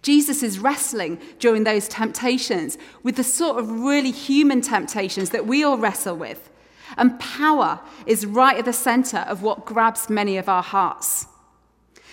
Jesus 0.00 0.44
is 0.44 0.60
wrestling 0.60 1.20
during 1.40 1.64
those 1.64 1.88
temptations 1.88 2.78
with 3.02 3.16
the 3.16 3.24
sort 3.24 3.58
of 3.58 3.68
really 3.68 4.12
human 4.12 4.60
temptations 4.60 5.30
that 5.30 5.44
we 5.44 5.64
all 5.64 5.76
wrestle 5.76 6.14
with. 6.14 6.50
And 6.96 7.18
power 7.18 7.80
is 8.06 8.26
right 8.26 8.58
at 8.58 8.64
the 8.64 8.72
center 8.72 9.24
of 9.26 9.42
what 9.42 9.66
grabs 9.66 10.08
many 10.08 10.36
of 10.36 10.48
our 10.48 10.62
hearts. 10.62 11.26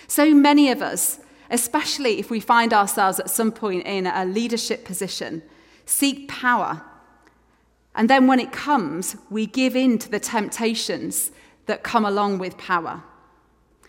So 0.08 0.34
many 0.34 0.68
of 0.72 0.82
us 0.82 1.20
especially 1.52 2.18
if 2.18 2.30
we 2.30 2.40
find 2.40 2.72
ourselves 2.72 3.20
at 3.20 3.30
some 3.30 3.52
point 3.52 3.86
in 3.86 4.06
a 4.06 4.24
leadership 4.24 4.84
position, 4.84 5.42
seek 5.84 6.26
power. 6.26 6.82
And 7.94 8.08
then 8.08 8.26
when 8.26 8.40
it 8.40 8.50
comes, 8.50 9.16
we 9.30 9.46
give 9.46 9.76
in 9.76 9.98
to 9.98 10.10
the 10.10 10.18
temptations 10.18 11.30
that 11.66 11.82
come 11.82 12.04
along 12.04 12.38
with 12.38 12.56
power, 12.56 13.04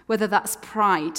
whether 0.05 0.27
that's 0.27 0.58
pride 0.62 1.17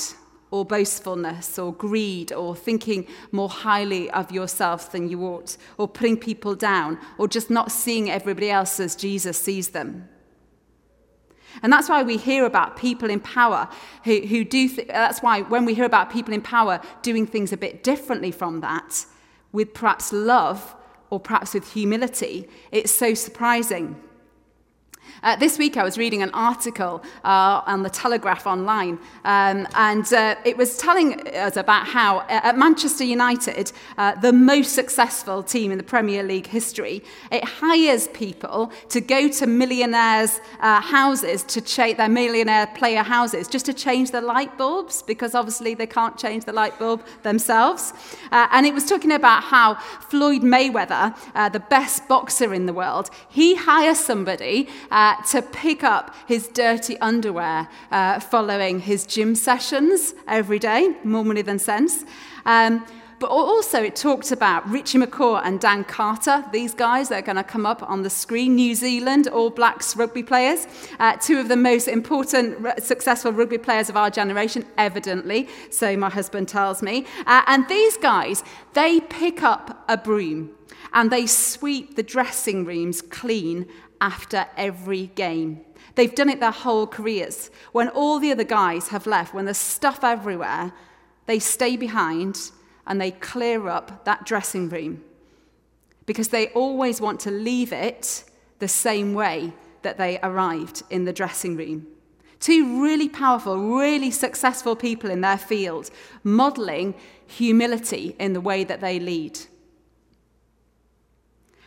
or 0.51 0.65
boastfulness 0.65 1.59
or 1.59 1.73
greed 1.73 2.33
or 2.33 2.55
thinking 2.55 3.07
more 3.33 3.49
highly 3.49 4.09
of 4.11 4.31
yourself 4.31 4.93
than 4.93 5.09
you 5.09 5.23
ought 5.23 5.57
or 5.79 5.89
putting 5.89 6.17
people 6.17 6.55
down 6.55 6.99
or 7.19 7.27
just 7.27 7.51
not 7.51 7.73
seeing 7.73 8.11
everybody 8.11 8.51
else 8.51 8.79
as 8.79 8.95
Jesus 8.95 9.39
sees 9.39 9.71
them. 9.71 10.09
And 11.63 11.73
that's 11.73 11.89
why 11.89 12.03
we 12.03 12.17
hear 12.17 12.45
about 12.45 12.77
people 12.77 13.11
in 13.11 13.21
power 13.21 13.69
who, 14.05 14.21
who 14.21 14.45
do, 14.45 14.69
th- 14.69 14.89
that's 14.89 15.21
why 15.21 15.43
when 15.43 15.65
we 15.65 15.75
hear 15.75 15.85
about 15.85 16.11
people 16.11 16.35
in 16.35 16.43
power 16.43 16.81
doing 17.03 17.27
things 17.27 17.53
a 17.53 17.57
bit 17.57 17.83
differently 17.83 18.31
from 18.31 18.61
that, 18.61 19.07
with 19.53 19.73
perhaps 19.73 20.13
love 20.13 20.75
or 21.11 21.21
perhaps 21.21 21.55
with 21.55 21.73
humility, 21.73 22.49
it's 22.73 22.93
so 22.93 23.15
surprising. 23.15 24.01
Uh, 25.25 25.35
this 25.37 25.57
week 25.57 25.79
I 25.79 25.83
was 25.83 25.97
reading 25.97 26.23
an 26.23 26.29
article 26.35 27.03
uh, 27.25 27.63
on 27.65 27.83
the 27.83 27.89
Telegraph 27.89 28.47
online, 28.47 28.99
um, 29.25 29.67
and 29.75 30.13
uh, 30.13 30.35
it 30.45 30.55
was 30.55 30.77
telling 30.77 31.27
us 31.29 31.57
about 31.57 31.87
how 31.87 32.19
uh, 32.19 32.41
at 32.43 32.59
Manchester 32.59 33.05
United, 33.05 33.73
uh, 33.97 34.17
the 34.17 34.35
most 34.35 34.75
successful 34.75 35.43
team 35.43 35.73
in 35.73 35.79
the 35.79 35.85
Premier 35.85 36.23
League 36.23 36.47
history, 36.47 37.03
it 37.33 37.43
hires 37.43 38.07
people 38.09 38.71
to 38.91 39.01
go 39.01 39.27
to 39.29 39.47
millionaires' 39.47 40.41
uh, 40.61 40.79
houses 40.83 41.43
to 41.45 41.63
change 41.63 41.97
their 41.97 42.11
millionaire 42.11 42.67
player 42.67 43.03
houses 43.03 43.49
just 43.49 43.65
to 43.65 43.73
change 43.73 44.11
the 44.11 44.21
light 44.21 44.59
bulbs 44.59 45.01
because 45.01 45.35
obviously 45.35 45.73
they 45.73 45.87
can't 45.87 46.19
change 46.19 46.45
the 46.45 46.53
light 46.53 46.79
bulb 46.79 47.03
themselves. 47.23 47.95
and 48.31 48.67
it 48.67 48.75
was 48.75 48.85
talking 48.85 49.13
about 49.13 49.43
how 49.43 49.75
Floyd 50.11 50.43
Mayweather, 50.43 51.17
the 51.51 51.61
best 51.61 52.07
boxer 52.09 52.53
in 52.53 52.67
the 52.67 52.75
world, 52.75 53.09
he 53.31 53.55
hires 53.55 53.99
somebody 53.99 54.69
to 55.31 55.43
pick 55.43 55.85
up 55.85 56.15
his 56.27 56.49
dirty 56.49 56.99
underwear 56.99 57.69
uh, 57.91 58.21
following 58.21 58.81
his 58.81 59.07
gym 59.07 59.35
sessions 59.35 60.15
every 60.27 60.59
day, 60.59 60.95
more 61.05 61.25
money 61.25 61.43
than 61.43 61.59
sense. 61.59 62.05
Um, 62.47 62.85
but 63.21 63.31
also, 63.31 63.83
it 63.83 63.97
talked 63.97 64.33
about 64.33 64.69
Richie 64.69 64.99
McCaw 64.99 65.41
and 65.45 65.59
Dan 65.59 65.85
Carter, 65.85 66.45
these 66.53 66.75
guys 66.75 67.09
that 67.09 67.21
are 67.21 67.27
going 67.27 67.37
to 67.37 67.45
come 67.45 67.65
up 67.65 67.83
on 67.89 68.03
the 68.03 68.11
screen, 68.11 68.57
New 68.57 68.75
Zealand 68.75 69.29
All 69.29 69.51
Blacks 69.51 69.97
rugby 69.97 70.23
players, 70.23 70.67
uh, 70.99 71.17
two 71.17 71.39
of 71.39 71.49
the 71.49 71.57
most 71.57 71.89
important, 71.89 72.83
successful 72.83 73.33
rugby 73.33 73.57
players 73.57 73.89
of 73.89 73.97
our 73.97 74.11
generation, 74.11 74.67
evidently, 74.77 75.49
so 75.71 75.97
my 75.97 76.11
husband 76.11 76.49
tells 76.49 76.83
me. 76.83 77.07
Uh, 77.27 77.43
and 77.47 77.67
these 77.69 77.97
guys, 77.97 78.43
they 78.75 79.01
pick 79.01 79.43
up 79.43 79.85
a 79.89 79.97
broom 79.97 80.51
and 80.93 81.11
they 81.11 81.27
sweep 81.27 81.97
the 81.97 82.03
dressing 82.03 82.65
rooms 82.65 83.01
clean 83.01 83.67
after 84.01 84.47
every 84.57 85.07
game. 85.15 85.61
They've 85.95 86.15
done 86.15 86.29
it 86.29 86.41
their 86.41 86.51
whole 86.51 86.87
careers. 86.87 87.51
When 87.73 87.89
all 87.89 88.19
the 88.19 88.33
other 88.33 88.45
guys 88.45 88.89
have 88.89 89.07
left, 89.07 89.35
when 89.35 89.45
there's 89.45 89.59
stuff 89.59 90.03
everywhere, 90.03 90.73
they 91.27 91.39
stay 91.39 91.77
behind 91.77 92.51
and 92.87 93.01
they 93.01 93.13
clear 93.13 93.69
up 93.69 94.05
that 94.05 94.27
dressing 94.27 94.69
room 94.69 95.03
because 96.07 96.29
they 96.29 96.49
always 96.49 97.01
want 97.01 97.21
to 97.21 97.31
leave 97.31 97.73
it 97.73 98.25
the 98.59 98.69
same 98.69 99.15
way 99.15 99.53
that 99.83 99.99
they 99.99 100.19
arrived 100.23 100.83
in 100.91 101.05
the 101.05 101.13
dressing 101.13 101.57
room. 101.57 101.87
Two 102.41 102.83
really 102.83 103.09
powerful, 103.09 103.57
really 103.79 104.11
successful 104.11 104.77
people 104.77 105.11
in 105.11 105.23
their 105.23 105.39
field, 105.39 105.91
modeling 106.23 106.95
humility 107.27 108.15
in 108.19 108.35
the 108.35 108.41
way 108.41 108.65
that 108.65 108.81
they 108.81 109.01
lead. 109.01 109.39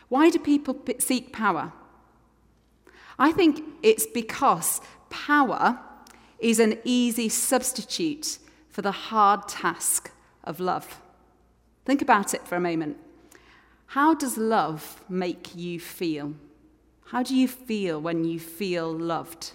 Why 0.08 0.30
do 0.30 0.38
people 0.38 0.80
seek 0.98 1.32
power? 1.32 1.72
I 3.18 3.32
think 3.32 3.62
it's 3.82 4.06
because 4.06 4.80
power 5.10 5.80
is 6.38 6.60
an 6.60 6.78
easy 6.84 7.28
substitute 7.28 8.38
for 8.70 8.82
the 8.82 8.92
hard 8.92 9.48
task 9.48 10.12
of 10.44 10.60
love. 10.60 11.00
Think 11.84 12.00
about 12.00 12.32
it 12.32 12.46
for 12.46 12.54
a 12.54 12.60
moment. 12.60 12.96
How 13.86 14.14
does 14.14 14.36
love 14.36 15.02
make 15.08 15.56
you 15.56 15.80
feel? 15.80 16.34
How 17.06 17.22
do 17.22 17.34
you 17.34 17.48
feel 17.48 18.00
when 18.00 18.24
you 18.24 18.38
feel 18.38 18.92
loved? 18.92 19.52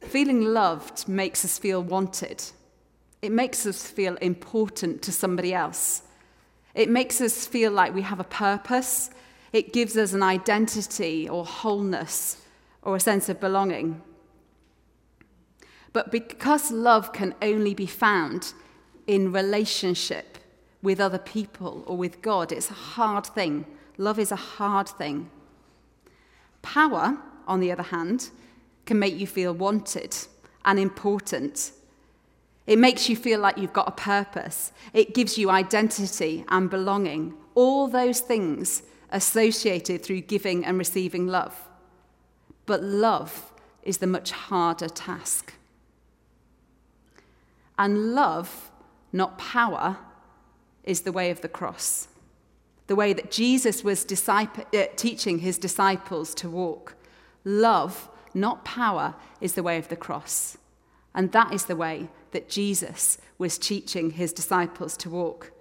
Feeling 0.00 0.44
loved 0.44 1.08
makes 1.08 1.44
us 1.44 1.56
feel 1.56 1.82
wanted. 1.82 2.42
It 3.22 3.30
makes 3.30 3.64
us 3.64 3.86
feel 3.86 4.16
important 4.16 5.02
to 5.02 5.12
somebody 5.12 5.54
else. 5.54 6.02
It 6.74 6.88
makes 6.88 7.20
us 7.20 7.46
feel 7.46 7.70
like 7.70 7.94
we 7.94 8.02
have 8.02 8.18
a 8.18 8.24
purpose 8.24 9.10
it 9.52 9.72
gives 9.72 9.96
us 9.96 10.12
an 10.12 10.22
identity 10.22 11.28
or 11.28 11.44
wholeness 11.44 12.42
or 12.82 12.96
a 12.96 13.00
sense 13.00 13.28
of 13.28 13.40
belonging. 13.40 14.00
But 15.92 16.12
because 16.12 16.70
love 16.70 17.12
can 17.12 17.34
only 17.42 17.74
be 17.74 17.86
found 17.86 18.52
in 19.06 19.32
relationship 19.32 20.38
with 20.82 21.00
other 21.00 21.18
people 21.18 21.84
or 21.86 21.96
with 21.96 22.22
God, 22.22 22.52
it's 22.52 22.70
a 22.70 22.74
hard 22.74 23.26
thing. 23.26 23.66
Love 23.98 24.18
is 24.18 24.30
a 24.30 24.36
hard 24.36 24.88
thing. 24.88 25.30
Power, 26.62 27.18
on 27.46 27.60
the 27.60 27.72
other 27.72 27.82
hand, 27.82 28.30
can 28.86 28.98
make 28.98 29.18
you 29.18 29.26
feel 29.26 29.52
wanted 29.52 30.16
and 30.64 30.78
important. 30.78 31.72
It 32.66 32.78
makes 32.78 33.08
you 33.08 33.16
feel 33.16 33.40
like 33.40 33.58
you've 33.58 33.72
got 33.72 33.88
a 33.88 33.92
purpose. 33.92 34.72
It 34.92 35.14
gives 35.14 35.36
you 35.36 35.50
identity 35.50 36.44
and 36.48 36.70
belonging. 36.70 37.34
All 37.54 37.88
those 37.88 38.20
things 38.20 38.82
associated 39.10 40.02
through 40.02 40.22
giving 40.22 40.64
and 40.64 40.78
receiving 40.78 41.26
love. 41.26 41.68
But 42.66 42.82
love 42.82 43.52
is 43.82 43.98
the 43.98 44.06
much 44.06 44.30
harder 44.30 44.88
task. 44.88 45.54
And 47.78 48.14
love, 48.14 48.70
not 49.12 49.38
power, 49.38 49.96
is 50.84 51.02
the 51.02 51.12
way 51.12 51.30
of 51.30 51.40
the 51.40 51.48
cross. 51.48 52.08
The 52.86 52.96
way 52.96 53.12
that 53.12 53.30
Jesus 53.30 53.82
was 53.82 54.04
disciple, 54.04 54.64
uh, 54.74 54.84
teaching 54.96 55.38
his 55.38 55.58
disciples 55.58 56.34
to 56.34 56.50
walk. 56.50 56.94
Love, 57.44 58.08
not 58.34 58.64
power, 58.64 59.14
is 59.40 59.54
the 59.54 59.62
way 59.62 59.78
of 59.78 59.88
the 59.88 59.96
cross. 59.96 60.58
And 61.14 61.32
that 61.32 61.52
is 61.52 61.64
the 61.64 61.76
way 61.76 62.08
that 62.32 62.48
Jesus 62.48 63.18
was 63.38 63.58
teaching 63.58 64.10
his 64.10 64.32
disciples 64.32 64.96
to 64.98 65.10
walk. 65.10 65.52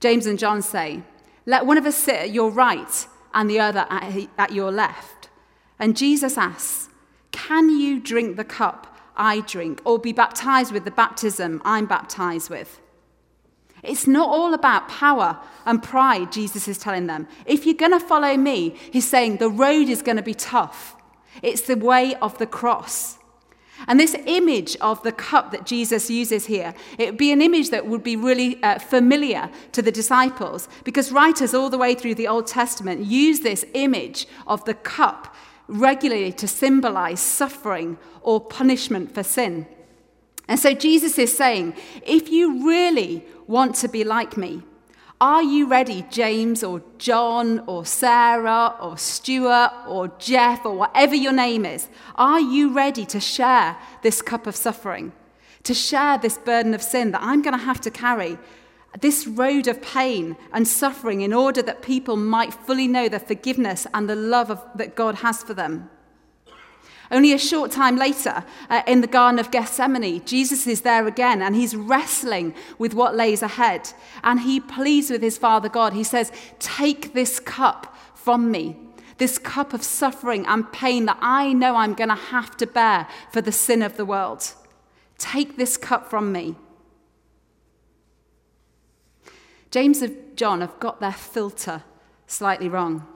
James 0.00 0.26
and 0.26 0.38
John 0.38 0.62
say, 0.62 1.02
let 1.48 1.64
one 1.64 1.78
of 1.78 1.86
us 1.86 1.96
sit 1.96 2.14
at 2.14 2.30
your 2.30 2.50
right 2.50 3.06
and 3.32 3.48
the 3.48 3.58
other 3.58 3.86
at 3.88 4.52
your 4.52 4.70
left. 4.70 5.30
And 5.78 5.96
Jesus 5.96 6.36
asks, 6.36 6.90
Can 7.32 7.70
you 7.70 8.00
drink 8.00 8.36
the 8.36 8.44
cup 8.44 8.98
I 9.16 9.40
drink 9.40 9.80
or 9.86 9.98
be 9.98 10.12
baptized 10.12 10.72
with 10.72 10.84
the 10.84 10.90
baptism 10.90 11.62
I'm 11.64 11.86
baptized 11.86 12.50
with? 12.50 12.82
It's 13.82 14.06
not 14.06 14.28
all 14.28 14.52
about 14.52 14.90
power 14.90 15.40
and 15.64 15.82
pride, 15.82 16.32
Jesus 16.32 16.68
is 16.68 16.76
telling 16.76 17.06
them. 17.06 17.26
If 17.46 17.64
you're 17.64 17.74
going 17.74 17.98
to 17.98 18.06
follow 18.06 18.36
me, 18.36 18.76
he's 18.92 19.08
saying 19.08 19.38
the 19.38 19.48
road 19.48 19.88
is 19.88 20.02
going 20.02 20.18
to 20.18 20.22
be 20.22 20.34
tough. 20.34 20.96
It's 21.40 21.62
the 21.62 21.76
way 21.76 22.14
of 22.16 22.36
the 22.36 22.46
cross. 22.46 23.17
And 23.86 23.98
this 23.98 24.16
image 24.26 24.76
of 24.80 25.02
the 25.02 25.12
cup 25.12 25.52
that 25.52 25.66
Jesus 25.66 26.10
uses 26.10 26.46
here, 26.46 26.74
it 26.98 27.06
would 27.06 27.16
be 27.16 27.32
an 27.32 27.40
image 27.40 27.70
that 27.70 27.86
would 27.86 28.02
be 28.02 28.16
really 28.16 28.62
uh, 28.62 28.78
familiar 28.78 29.50
to 29.72 29.82
the 29.82 29.92
disciples 29.92 30.68
because 30.84 31.12
writers 31.12 31.54
all 31.54 31.70
the 31.70 31.78
way 31.78 31.94
through 31.94 32.16
the 32.16 32.28
Old 32.28 32.46
Testament 32.46 33.06
use 33.06 33.40
this 33.40 33.64
image 33.74 34.26
of 34.46 34.64
the 34.64 34.74
cup 34.74 35.34
regularly 35.68 36.32
to 36.32 36.48
symbolize 36.48 37.20
suffering 37.20 37.98
or 38.22 38.40
punishment 38.40 39.14
for 39.14 39.22
sin. 39.22 39.66
And 40.48 40.58
so 40.58 40.72
Jesus 40.72 41.18
is 41.18 41.36
saying, 41.36 41.74
if 42.06 42.30
you 42.30 42.66
really 42.66 43.24
want 43.46 43.74
to 43.76 43.88
be 43.88 44.02
like 44.02 44.36
me, 44.36 44.62
are 45.20 45.42
you 45.42 45.68
ready, 45.68 46.04
James 46.10 46.62
or 46.62 46.82
John 46.98 47.60
or 47.66 47.84
Sarah 47.84 48.74
or 48.80 48.96
Stuart 48.96 49.72
or 49.88 50.08
Jeff 50.18 50.64
or 50.64 50.74
whatever 50.74 51.14
your 51.14 51.32
name 51.32 51.64
is? 51.64 51.88
Are 52.14 52.40
you 52.40 52.72
ready 52.72 53.04
to 53.06 53.20
share 53.20 53.76
this 54.02 54.22
cup 54.22 54.46
of 54.46 54.54
suffering? 54.54 55.12
to 55.68 55.74
share 55.74 56.16
this 56.16 56.38
burden 56.38 56.72
of 56.72 56.82
sin 56.82 57.10
that 57.10 57.22
I'm 57.22 57.42
going 57.42 57.56
to 57.56 57.64
have 57.64 57.80
to 57.82 57.90
carry, 57.90 58.38
this 59.00 59.26
road 59.26 59.68
of 59.68 59.82
pain 59.82 60.34
and 60.50 60.66
suffering, 60.66 61.20
in 61.20 61.34
order 61.34 61.60
that 61.60 61.82
people 61.82 62.16
might 62.16 62.54
fully 62.54 62.88
know 62.88 63.06
the 63.06 63.20
forgiveness 63.20 63.86
and 63.92 64.08
the 64.08 64.16
love 64.16 64.50
of, 64.50 64.64
that 64.76 64.94
God 64.94 65.16
has 65.16 65.42
for 65.42 65.52
them. 65.52 65.90
Only 67.10 67.32
a 67.32 67.38
short 67.38 67.70
time 67.70 67.96
later, 67.96 68.44
uh, 68.68 68.82
in 68.86 69.00
the 69.00 69.06
Garden 69.06 69.38
of 69.38 69.50
Gethsemane, 69.50 70.24
Jesus 70.26 70.66
is 70.66 70.82
there 70.82 71.06
again 71.06 71.40
and 71.40 71.56
he's 71.56 71.74
wrestling 71.74 72.54
with 72.78 72.92
what 72.92 73.16
lays 73.16 73.42
ahead. 73.42 73.92
And 74.22 74.40
he 74.40 74.60
pleads 74.60 75.10
with 75.10 75.22
his 75.22 75.38
Father 75.38 75.70
God. 75.70 75.94
He 75.94 76.04
says, 76.04 76.30
Take 76.58 77.14
this 77.14 77.40
cup 77.40 77.96
from 78.14 78.50
me, 78.50 78.76
this 79.16 79.38
cup 79.38 79.72
of 79.72 79.82
suffering 79.82 80.44
and 80.46 80.70
pain 80.70 81.06
that 81.06 81.18
I 81.20 81.54
know 81.54 81.76
I'm 81.76 81.94
going 81.94 82.10
to 82.10 82.14
have 82.14 82.56
to 82.58 82.66
bear 82.66 83.08
for 83.32 83.40
the 83.40 83.52
sin 83.52 83.82
of 83.82 83.96
the 83.96 84.04
world. 84.04 84.52
Take 85.16 85.56
this 85.56 85.78
cup 85.78 86.10
from 86.10 86.30
me. 86.30 86.56
James 89.70 90.02
and 90.02 90.36
John 90.36 90.60
have 90.60 90.78
got 90.78 91.00
their 91.00 91.12
filter 91.12 91.84
slightly 92.26 92.68
wrong. 92.68 93.06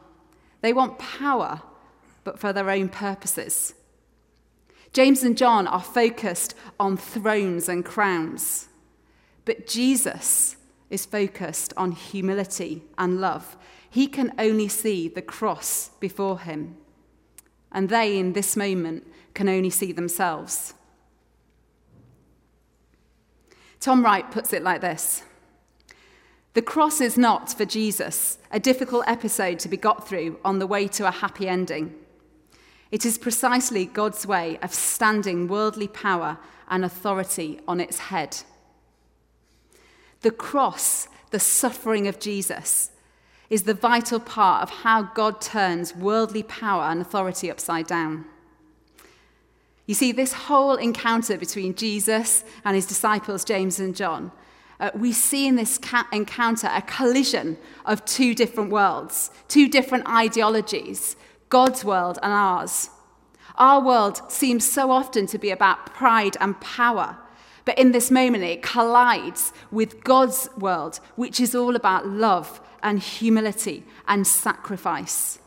They 0.62 0.72
want 0.72 0.98
power, 0.98 1.62
but 2.24 2.38
for 2.38 2.52
their 2.52 2.70
own 2.70 2.88
purposes. 2.88 3.74
James 4.92 5.22
and 5.22 5.38
John 5.38 5.66
are 5.66 5.82
focused 5.82 6.54
on 6.78 6.96
thrones 6.96 7.68
and 7.68 7.84
crowns, 7.84 8.68
but 9.44 9.66
Jesus 9.66 10.56
is 10.90 11.06
focused 11.06 11.72
on 11.76 11.92
humility 11.92 12.82
and 12.98 13.20
love. 13.20 13.56
He 13.88 14.06
can 14.06 14.32
only 14.38 14.68
see 14.68 15.08
the 15.08 15.22
cross 15.22 15.90
before 16.00 16.40
him, 16.40 16.76
and 17.70 17.88
they, 17.88 18.18
in 18.18 18.34
this 18.34 18.56
moment, 18.56 19.06
can 19.32 19.48
only 19.48 19.70
see 19.70 19.92
themselves. 19.92 20.74
Tom 23.80 24.04
Wright 24.04 24.30
puts 24.30 24.52
it 24.52 24.62
like 24.62 24.82
this 24.82 25.24
The 26.52 26.62
cross 26.62 27.00
is 27.00 27.16
not, 27.16 27.52
for 27.52 27.64
Jesus, 27.64 28.36
a 28.50 28.60
difficult 28.60 29.04
episode 29.06 29.58
to 29.60 29.68
be 29.68 29.78
got 29.78 30.06
through 30.06 30.38
on 30.44 30.58
the 30.58 30.66
way 30.66 30.86
to 30.88 31.08
a 31.08 31.10
happy 31.10 31.48
ending. 31.48 31.94
It 32.92 33.06
is 33.06 33.16
precisely 33.16 33.86
God's 33.86 34.26
way 34.26 34.58
of 34.62 34.72
standing 34.74 35.48
worldly 35.48 35.88
power 35.88 36.38
and 36.68 36.84
authority 36.84 37.58
on 37.66 37.80
its 37.80 37.98
head. 37.98 38.36
The 40.20 40.30
cross, 40.30 41.08
the 41.30 41.40
suffering 41.40 42.06
of 42.06 42.20
Jesus, 42.20 42.90
is 43.48 43.62
the 43.64 43.74
vital 43.74 44.20
part 44.20 44.62
of 44.62 44.70
how 44.70 45.02
God 45.02 45.40
turns 45.40 45.96
worldly 45.96 46.42
power 46.42 46.84
and 46.84 47.00
authority 47.00 47.50
upside 47.50 47.86
down. 47.86 48.26
You 49.86 49.94
see, 49.94 50.12
this 50.12 50.32
whole 50.32 50.76
encounter 50.76 51.36
between 51.36 51.74
Jesus 51.74 52.44
and 52.64 52.76
his 52.76 52.86
disciples, 52.86 53.44
James 53.44 53.80
and 53.80 53.96
John, 53.96 54.32
uh, 54.78 54.90
we 54.94 55.12
see 55.12 55.46
in 55.46 55.56
this 55.56 55.78
ca- 55.78 56.06
encounter 56.12 56.70
a 56.72 56.82
collision 56.82 57.56
of 57.84 58.04
two 58.04 58.34
different 58.34 58.70
worlds, 58.70 59.30
two 59.48 59.68
different 59.68 60.06
ideologies, 60.08 61.16
God's 61.52 61.84
world 61.84 62.18
and 62.22 62.32
ours. 62.32 62.88
Our 63.56 63.78
world 63.78 64.22
seems 64.32 64.64
so 64.64 64.90
often 64.90 65.26
to 65.26 65.36
be 65.36 65.50
about 65.50 65.84
pride 65.84 66.34
and 66.40 66.58
power, 66.62 67.18
but 67.66 67.78
in 67.78 67.92
this 67.92 68.10
moment 68.10 68.42
it 68.42 68.62
collides 68.62 69.52
with 69.70 70.02
God's 70.02 70.48
world, 70.56 70.98
which 71.14 71.38
is 71.40 71.54
all 71.54 71.76
about 71.76 72.06
love 72.06 72.58
and 72.82 73.00
humility 73.00 73.84
and 74.08 74.26
sacrifice. 74.26 75.40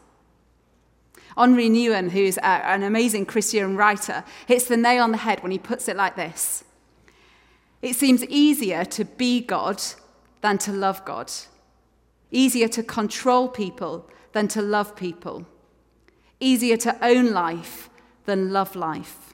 Henri 1.36 1.70
Nouwen, 1.70 2.12
who's 2.12 2.38
a, 2.38 2.46
an 2.46 2.84
amazing 2.84 3.26
Christian 3.26 3.76
writer, 3.76 4.24
hits 4.46 4.66
the 4.66 4.78
nail 4.78 5.02
on 5.02 5.12
the 5.12 5.18
head 5.18 5.42
when 5.42 5.52
he 5.52 5.58
puts 5.58 5.88
it 5.88 5.96
like 5.96 6.16
this 6.16 6.64
It 7.82 7.96
seems 7.96 8.24
easier 8.26 8.86
to 8.86 9.06
be 9.06 9.42
God 9.42 9.82
than 10.42 10.60
to 10.60 10.72
love 10.72 11.04
God, 11.04 11.32
easier 12.30 12.68
to 12.68 12.84
control 12.84 13.50
people 13.50 14.08
than 14.34 14.48
to 14.50 14.62
love 14.62 14.96
people 14.96 15.48
easier 16.40 16.78
to 16.78 17.06
own 17.06 17.32
life 17.32 17.90
than 18.26 18.52
love 18.52 18.76
life. 18.76 19.34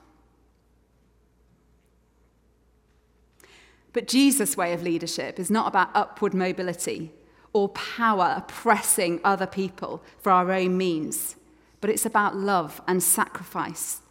But 3.94 4.08
Jesus' 4.08 4.56
way 4.56 4.74
of 4.74 4.84
leadership 4.84 5.40
is 5.40 5.52
not 5.52 5.68
about 5.68 5.90
upward 5.94 6.34
mobility 6.34 7.12
or 7.54 7.70
power 7.70 8.34
oppressing 8.38 9.20
other 9.24 9.48
people 9.48 10.02
for 10.20 10.32
our 10.32 10.52
own 10.52 10.78
means, 10.78 11.36
but 11.82 11.90
it's 11.90 12.06
about 12.06 12.36
love 12.36 12.82
and 12.88 13.04
sacrifice 13.04 14.02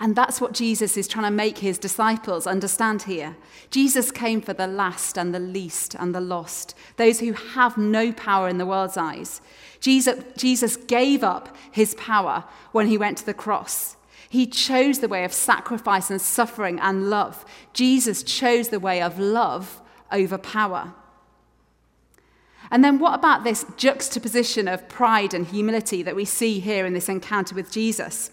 and 0.00 0.16
that's 0.16 0.40
what 0.40 0.52
Jesus 0.52 0.96
is 0.96 1.06
trying 1.06 1.24
to 1.24 1.30
make 1.30 1.58
his 1.58 1.78
disciples 1.78 2.46
understand 2.46 3.02
here. 3.02 3.36
Jesus 3.70 4.10
came 4.10 4.40
for 4.40 4.52
the 4.52 4.66
last 4.66 5.16
and 5.16 5.34
the 5.34 5.38
least 5.38 5.94
and 5.94 6.14
the 6.14 6.20
lost, 6.20 6.74
those 6.96 7.20
who 7.20 7.32
have 7.32 7.78
no 7.78 8.12
power 8.12 8.48
in 8.48 8.58
the 8.58 8.66
world's 8.66 8.96
eyes. 8.96 9.40
Jesus, 9.80 10.22
Jesus 10.36 10.76
gave 10.76 11.22
up 11.22 11.56
his 11.70 11.94
power 11.94 12.44
when 12.72 12.88
he 12.88 12.98
went 12.98 13.18
to 13.18 13.26
the 13.26 13.34
cross. 13.34 13.96
He 14.28 14.46
chose 14.46 14.98
the 14.98 15.08
way 15.08 15.24
of 15.24 15.32
sacrifice 15.32 16.10
and 16.10 16.20
suffering 16.20 16.80
and 16.80 17.08
love. 17.08 17.44
Jesus 17.72 18.24
chose 18.24 18.70
the 18.70 18.80
way 18.80 19.00
of 19.00 19.18
love 19.18 19.80
over 20.10 20.38
power. 20.38 20.92
And 22.70 22.82
then, 22.82 22.98
what 22.98 23.14
about 23.14 23.44
this 23.44 23.64
juxtaposition 23.76 24.66
of 24.66 24.88
pride 24.88 25.34
and 25.34 25.46
humility 25.46 26.02
that 26.02 26.16
we 26.16 26.24
see 26.24 26.58
here 26.58 26.84
in 26.84 26.94
this 26.94 27.08
encounter 27.08 27.54
with 27.54 27.70
Jesus? 27.70 28.32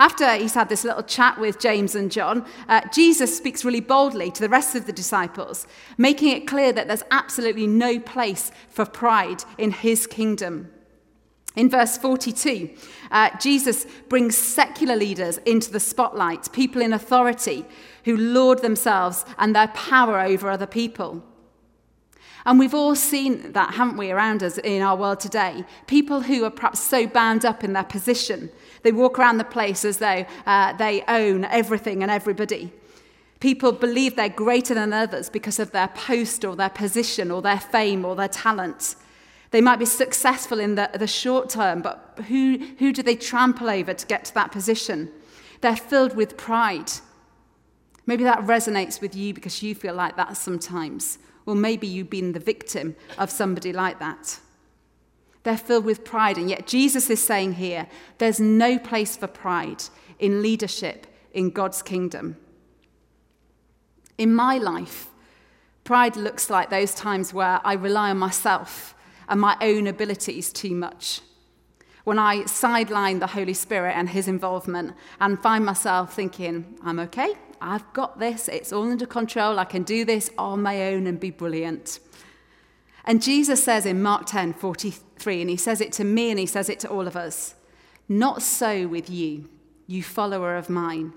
After 0.00 0.34
he's 0.34 0.54
had 0.54 0.70
this 0.70 0.82
little 0.82 1.02
chat 1.02 1.38
with 1.38 1.58
James 1.58 1.94
and 1.94 2.10
John, 2.10 2.46
uh, 2.68 2.80
Jesus 2.90 3.36
speaks 3.36 3.66
really 3.66 3.82
boldly 3.82 4.30
to 4.30 4.40
the 4.40 4.48
rest 4.48 4.74
of 4.74 4.86
the 4.86 4.94
disciples, 4.94 5.66
making 5.98 6.34
it 6.34 6.46
clear 6.46 6.72
that 6.72 6.88
there's 6.88 7.02
absolutely 7.10 7.66
no 7.66 8.00
place 8.00 8.50
for 8.70 8.86
pride 8.86 9.44
in 9.58 9.72
his 9.72 10.06
kingdom. 10.06 10.70
In 11.54 11.68
verse 11.68 11.98
42, 11.98 12.70
uh, 13.10 13.36
Jesus 13.38 13.84
brings 14.08 14.38
secular 14.38 14.96
leaders 14.96 15.36
into 15.38 15.70
the 15.70 15.80
spotlight, 15.80 16.50
people 16.50 16.80
in 16.80 16.94
authority 16.94 17.66
who 18.06 18.16
lord 18.16 18.62
themselves 18.62 19.26
and 19.36 19.54
their 19.54 19.68
power 19.68 20.20
over 20.20 20.48
other 20.48 20.66
people. 20.66 21.22
And 22.46 22.58
we've 22.58 22.74
all 22.74 22.94
seen 22.94 23.52
that, 23.52 23.74
haven't 23.74 23.98
we, 23.98 24.10
around 24.10 24.42
us 24.42 24.56
in 24.56 24.80
our 24.80 24.96
world 24.96 25.20
today? 25.20 25.64
People 25.86 26.22
who 26.22 26.44
are 26.44 26.50
perhaps 26.50 26.80
so 26.80 27.06
bound 27.06 27.44
up 27.44 27.62
in 27.62 27.74
their 27.74 27.84
position, 27.84 28.50
they 28.82 28.92
walk 28.92 29.18
around 29.18 29.38
the 29.38 29.44
place 29.44 29.84
as 29.84 29.98
though 29.98 30.24
uh, 30.46 30.72
they 30.74 31.02
own 31.08 31.44
everything 31.44 32.02
and 32.02 32.10
everybody. 32.10 32.72
People 33.40 33.72
believe 33.72 34.16
they're 34.16 34.28
greater 34.28 34.74
than 34.74 34.92
others 34.92 35.30
because 35.30 35.58
of 35.58 35.70
their 35.72 35.88
post 35.88 36.44
or 36.44 36.54
their 36.54 36.68
position 36.68 37.30
or 37.30 37.40
their 37.40 37.58
fame 37.58 38.04
or 38.04 38.14
their 38.14 38.28
talent. 38.28 38.96
They 39.50 39.60
might 39.60 39.78
be 39.78 39.86
successful 39.86 40.60
in 40.60 40.74
the, 40.74 40.90
the 40.94 41.06
short 41.06 41.48
term, 41.48 41.82
but 41.82 42.20
who, 42.28 42.58
who 42.78 42.92
do 42.92 43.02
they 43.02 43.16
trample 43.16 43.68
over 43.68 43.94
to 43.94 44.06
get 44.06 44.24
to 44.26 44.34
that 44.34 44.52
position? 44.52 45.10
They're 45.60 45.76
filled 45.76 46.14
with 46.14 46.36
pride. 46.36 46.92
Maybe 48.06 48.24
that 48.24 48.40
resonates 48.40 49.00
with 49.00 49.16
you 49.16 49.34
because 49.34 49.62
you 49.62 49.74
feel 49.74 49.94
like 49.94 50.16
that 50.16 50.36
sometimes. 50.36 51.18
Or 51.46 51.54
maybe 51.54 51.86
you've 51.86 52.10
been 52.10 52.32
the 52.32 52.40
victim 52.40 52.94
of 53.18 53.30
somebody 53.30 53.72
like 53.72 53.98
that. 53.98 54.38
They're 55.42 55.56
filled 55.56 55.84
with 55.84 56.04
pride, 56.04 56.36
and 56.36 56.50
yet 56.50 56.66
Jesus 56.66 57.08
is 57.08 57.24
saying 57.24 57.54
here 57.54 57.86
there's 58.18 58.40
no 58.40 58.78
place 58.78 59.16
for 59.16 59.26
pride 59.26 59.84
in 60.18 60.42
leadership 60.42 61.06
in 61.32 61.50
God's 61.50 61.82
kingdom. 61.82 62.36
In 64.18 64.34
my 64.34 64.58
life, 64.58 65.08
pride 65.84 66.16
looks 66.16 66.50
like 66.50 66.68
those 66.68 66.94
times 66.94 67.32
where 67.32 67.60
I 67.64 67.72
rely 67.72 68.10
on 68.10 68.18
myself 68.18 68.94
and 69.28 69.40
my 69.40 69.56
own 69.60 69.86
abilities 69.86 70.52
too 70.52 70.74
much. 70.74 71.22
When 72.04 72.18
I 72.18 72.44
sideline 72.44 73.20
the 73.20 73.28
Holy 73.28 73.54
Spirit 73.54 73.92
and 73.92 74.08
his 74.08 74.28
involvement 74.28 74.94
and 75.20 75.40
find 75.40 75.64
myself 75.64 76.12
thinking, 76.14 76.78
I'm 76.82 76.98
okay, 77.00 77.34
I've 77.60 77.90
got 77.92 78.18
this, 78.18 78.48
it's 78.48 78.72
all 78.72 78.90
under 78.90 79.06
control, 79.06 79.58
I 79.58 79.64
can 79.64 79.84
do 79.84 80.04
this 80.04 80.30
on 80.36 80.62
my 80.62 80.92
own 80.92 81.06
and 81.06 81.20
be 81.20 81.30
brilliant. 81.30 82.00
And 83.04 83.22
Jesus 83.22 83.62
says 83.62 83.86
in 83.86 84.02
Mark 84.02 84.26
10 84.26 84.54
43, 85.20 85.42
and 85.42 85.50
he 85.50 85.56
says 85.56 85.80
it 85.80 85.92
to 85.92 86.04
me 86.04 86.30
and 86.30 86.38
he 86.38 86.46
says 86.46 86.68
it 86.68 86.80
to 86.80 86.88
all 86.88 87.06
of 87.06 87.16
us 87.16 87.54
Not 88.08 88.42
so 88.42 88.88
with 88.88 89.10
you, 89.10 89.48
you 89.86 90.02
follower 90.02 90.56
of 90.56 90.68
mine. 90.68 91.12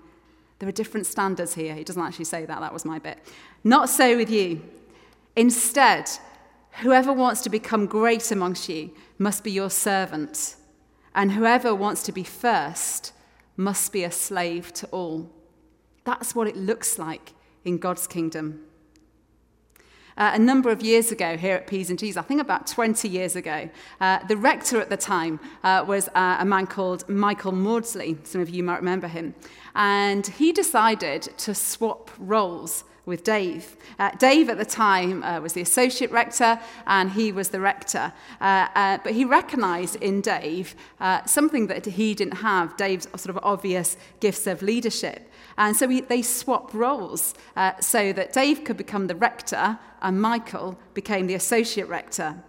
There 0.59 0.69
are 0.69 0.73
different 0.73 1.05
standards 1.05 1.55
here. 1.55 1.73
He 1.73 1.83
doesn't 1.83 2.01
actually 2.01 2.25
say 2.25 2.45
that, 2.45 2.59
that 2.59 2.73
was 2.73 2.85
my 2.85 2.99
bit. 2.99 3.17
Not 3.63 3.89
so 3.89 4.15
with 4.15 4.29
you. 4.29 4.61
Instead, 5.35 6.09
whoever 6.81 7.11
wants 7.11 7.41
to 7.41 7.49
become 7.49 7.85
great 7.85 8.31
amongst 8.31 8.69
you 8.69 8.91
must 9.17 9.43
be 9.43 9.51
your 9.51 9.69
servant, 9.69 10.55
and 11.15 11.31
whoever 11.31 11.73
wants 11.73 12.03
to 12.03 12.11
be 12.11 12.23
first 12.23 13.13
must 13.57 13.91
be 13.91 14.03
a 14.03 14.11
slave 14.11 14.73
to 14.73 14.87
all. 14.87 15.29
That's 16.03 16.35
what 16.35 16.47
it 16.47 16.55
looks 16.55 16.99
like 16.99 17.33
in 17.63 17.77
God's 17.77 18.07
kingdom. 18.07 18.65
Uh, 20.17 20.31
a 20.33 20.39
number 20.39 20.69
of 20.69 20.81
years 20.81 21.11
ago 21.11 21.37
here 21.37 21.55
at 21.55 21.67
P's 21.67 21.89
and 21.89 21.97
G's, 21.97 22.17
I 22.17 22.21
think 22.21 22.41
about 22.41 22.67
20 22.67 23.07
years 23.07 23.35
ago, 23.35 23.69
uh, 23.99 24.19
the 24.27 24.37
rector 24.37 24.79
at 24.79 24.89
the 24.89 24.97
time 24.97 25.39
uh, 25.63 25.83
was 25.87 26.07
uh, 26.09 26.37
a 26.39 26.45
man 26.45 26.67
called 26.67 27.07
Michael 27.09 27.51
Maudsley. 27.51 28.17
Some 28.23 28.41
of 28.41 28.49
you 28.49 28.63
might 28.63 28.77
remember 28.77 29.07
him. 29.07 29.33
And 29.75 30.25
he 30.27 30.51
decided 30.51 31.23
to 31.37 31.55
swap 31.55 32.11
roles 32.19 32.83
with 33.05 33.23
Dave. 33.23 33.75
Uh, 33.99 34.11
Dave 34.11 34.49
at 34.49 34.57
the 34.57 34.65
time 34.65 35.23
uh, 35.23 35.39
was 35.41 35.53
the 35.53 35.61
associate 35.61 36.11
rector 36.11 36.59
and 36.87 37.11
he 37.11 37.31
was 37.31 37.49
the 37.49 37.59
rector. 37.59 38.13
Uh, 38.39 38.67
uh, 38.75 38.97
but 39.03 39.13
he 39.13 39.25
recognized 39.25 39.97
in 39.97 40.21
Dave 40.21 40.75
uh, 40.99 41.23
something 41.25 41.67
that 41.67 41.85
he 41.85 42.13
didn't 42.13 42.37
have 42.37 42.77
Dave's 42.77 43.07
sort 43.15 43.35
of 43.35 43.39
obvious 43.43 43.97
gifts 44.19 44.47
of 44.47 44.61
leadership. 44.61 45.29
And 45.57 45.75
so 45.75 45.87
we, 45.87 46.01
they 46.01 46.21
swapped 46.21 46.73
roles 46.73 47.33
uh, 47.55 47.79
so 47.79 48.13
that 48.13 48.33
Dave 48.33 48.63
could 48.63 48.77
become 48.77 49.07
the 49.07 49.15
rector 49.15 49.77
and 50.01 50.21
Michael 50.21 50.79
became 50.93 51.27
the 51.27 51.35
associate 51.35 51.87
rector. 51.87 52.43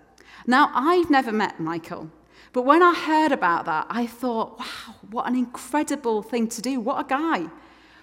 Now, 0.47 0.71
I've 0.75 1.11
never 1.11 1.33
met 1.33 1.61
Michael. 1.61 2.11
But 2.53 2.63
when 2.63 2.83
I 2.83 2.95
heard 2.95 3.33
about 3.33 3.65
that, 3.67 3.87
I 3.91 4.07
thought, 4.07 4.59
wow, 4.59 4.95
what 5.11 5.27
an 5.27 5.35
incredible 5.35 6.23
thing 6.23 6.49
to 6.49 6.63
do. 6.63 6.81
What 6.81 7.05
a 7.05 7.09
guy. 7.09 7.47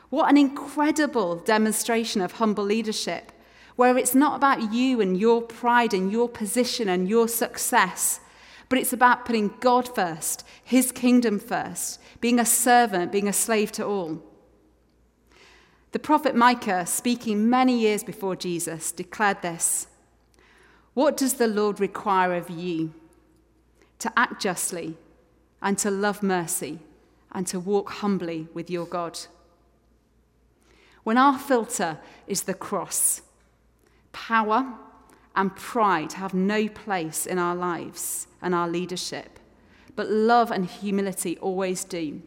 What 0.10 0.30
an 0.30 0.38
incredible 0.38 1.38
demonstration 1.38 2.20
of 2.20 2.34
humble 2.34 2.66
leadership, 2.66 3.32
where 3.78 3.98
it's 3.98 4.14
not 4.14 4.36
about 4.36 4.74
you 4.74 5.00
and 5.00 5.18
your 5.18 5.42
pride 5.42 5.94
and 5.94 6.12
your 6.12 6.28
position 6.28 6.90
and 6.90 7.08
your 7.08 7.30
success, 7.30 8.20
but 8.68 8.78
it's 8.78 8.92
about 8.92 9.24
putting 9.26 9.54
God 9.62 9.94
first, 9.96 10.46
His 10.66 10.92
kingdom 10.92 11.40
first, 11.40 12.02
being 12.20 12.40
a 12.40 12.46
servant, 12.46 13.14
being 13.14 13.30
a 13.30 13.34
slave 13.34 13.72
to 13.74 13.86
all. 13.86 14.22
The 15.92 16.00
prophet 16.00 16.36
Micah, 16.36 16.86
speaking 16.86 17.50
many 17.50 17.78
years 17.78 18.02
before 18.04 18.36
Jesus, 18.38 18.92
declared 18.94 19.42
this 19.42 19.88
What 20.94 21.18
does 21.18 21.34
the 21.34 21.48
Lord 21.48 21.80
require 21.80 22.34
of 22.34 22.50
you? 22.50 22.94
To 24.00 24.12
act 24.18 24.42
justly, 24.42 24.98
and 25.62 25.78
to 25.80 25.92
love 25.92 26.24
mercy, 26.24 26.80
and 27.34 27.46
to 27.48 27.60
walk 27.60 27.92
humbly 27.92 28.48
with 28.54 28.70
your 28.70 28.86
God. 28.86 29.20
When 31.04 31.18
our 31.18 31.38
filter 31.38 32.00
is 32.26 32.44
the 32.44 32.54
cross, 32.54 33.22
power 34.14 34.74
and 35.36 35.56
pride 35.56 36.14
have 36.14 36.34
no 36.34 36.68
place 36.68 37.26
in 37.26 37.38
our 37.38 37.56
lives 37.56 38.28
and 38.42 38.56
our 38.56 38.68
leadership, 38.68 39.40
but 39.96 40.10
love 40.10 40.52
and 40.52 40.66
humility 40.66 41.38
always 41.40 41.84
do. 41.84 42.22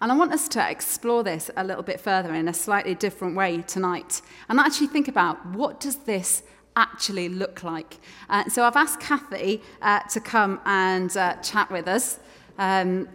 And 0.00 0.12
I 0.12 0.16
want 0.16 0.32
us 0.32 0.48
to 0.48 0.70
explore 0.70 1.24
this 1.24 1.50
a 1.56 1.64
little 1.64 1.82
bit 1.82 2.00
further 2.00 2.32
in 2.34 2.48
a 2.48 2.54
slightly 2.54 2.94
different 2.94 3.34
way 3.34 3.62
tonight 3.62 4.22
and 4.48 4.60
actually 4.60 4.86
think 4.86 5.08
about 5.08 5.44
what 5.46 5.80
does 5.80 5.96
this 5.96 6.42
actually 6.76 7.28
look 7.28 7.64
like. 7.64 7.98
Uh, 8.30 8.48
so 8.48 8.64
I've 8.64 8.76
asked 8.76 9.00
Kathy 9.00 9.60
uh, 9.82 10.00
to 10.10 10.20
come 10.20 10.60
and 10.64 11.14
uh, 11.16 11.34
chat 11.42 11.70
with 11.70 11.88
us 11.88 12.20
because 12.56 12.82
um, 12.82 13.08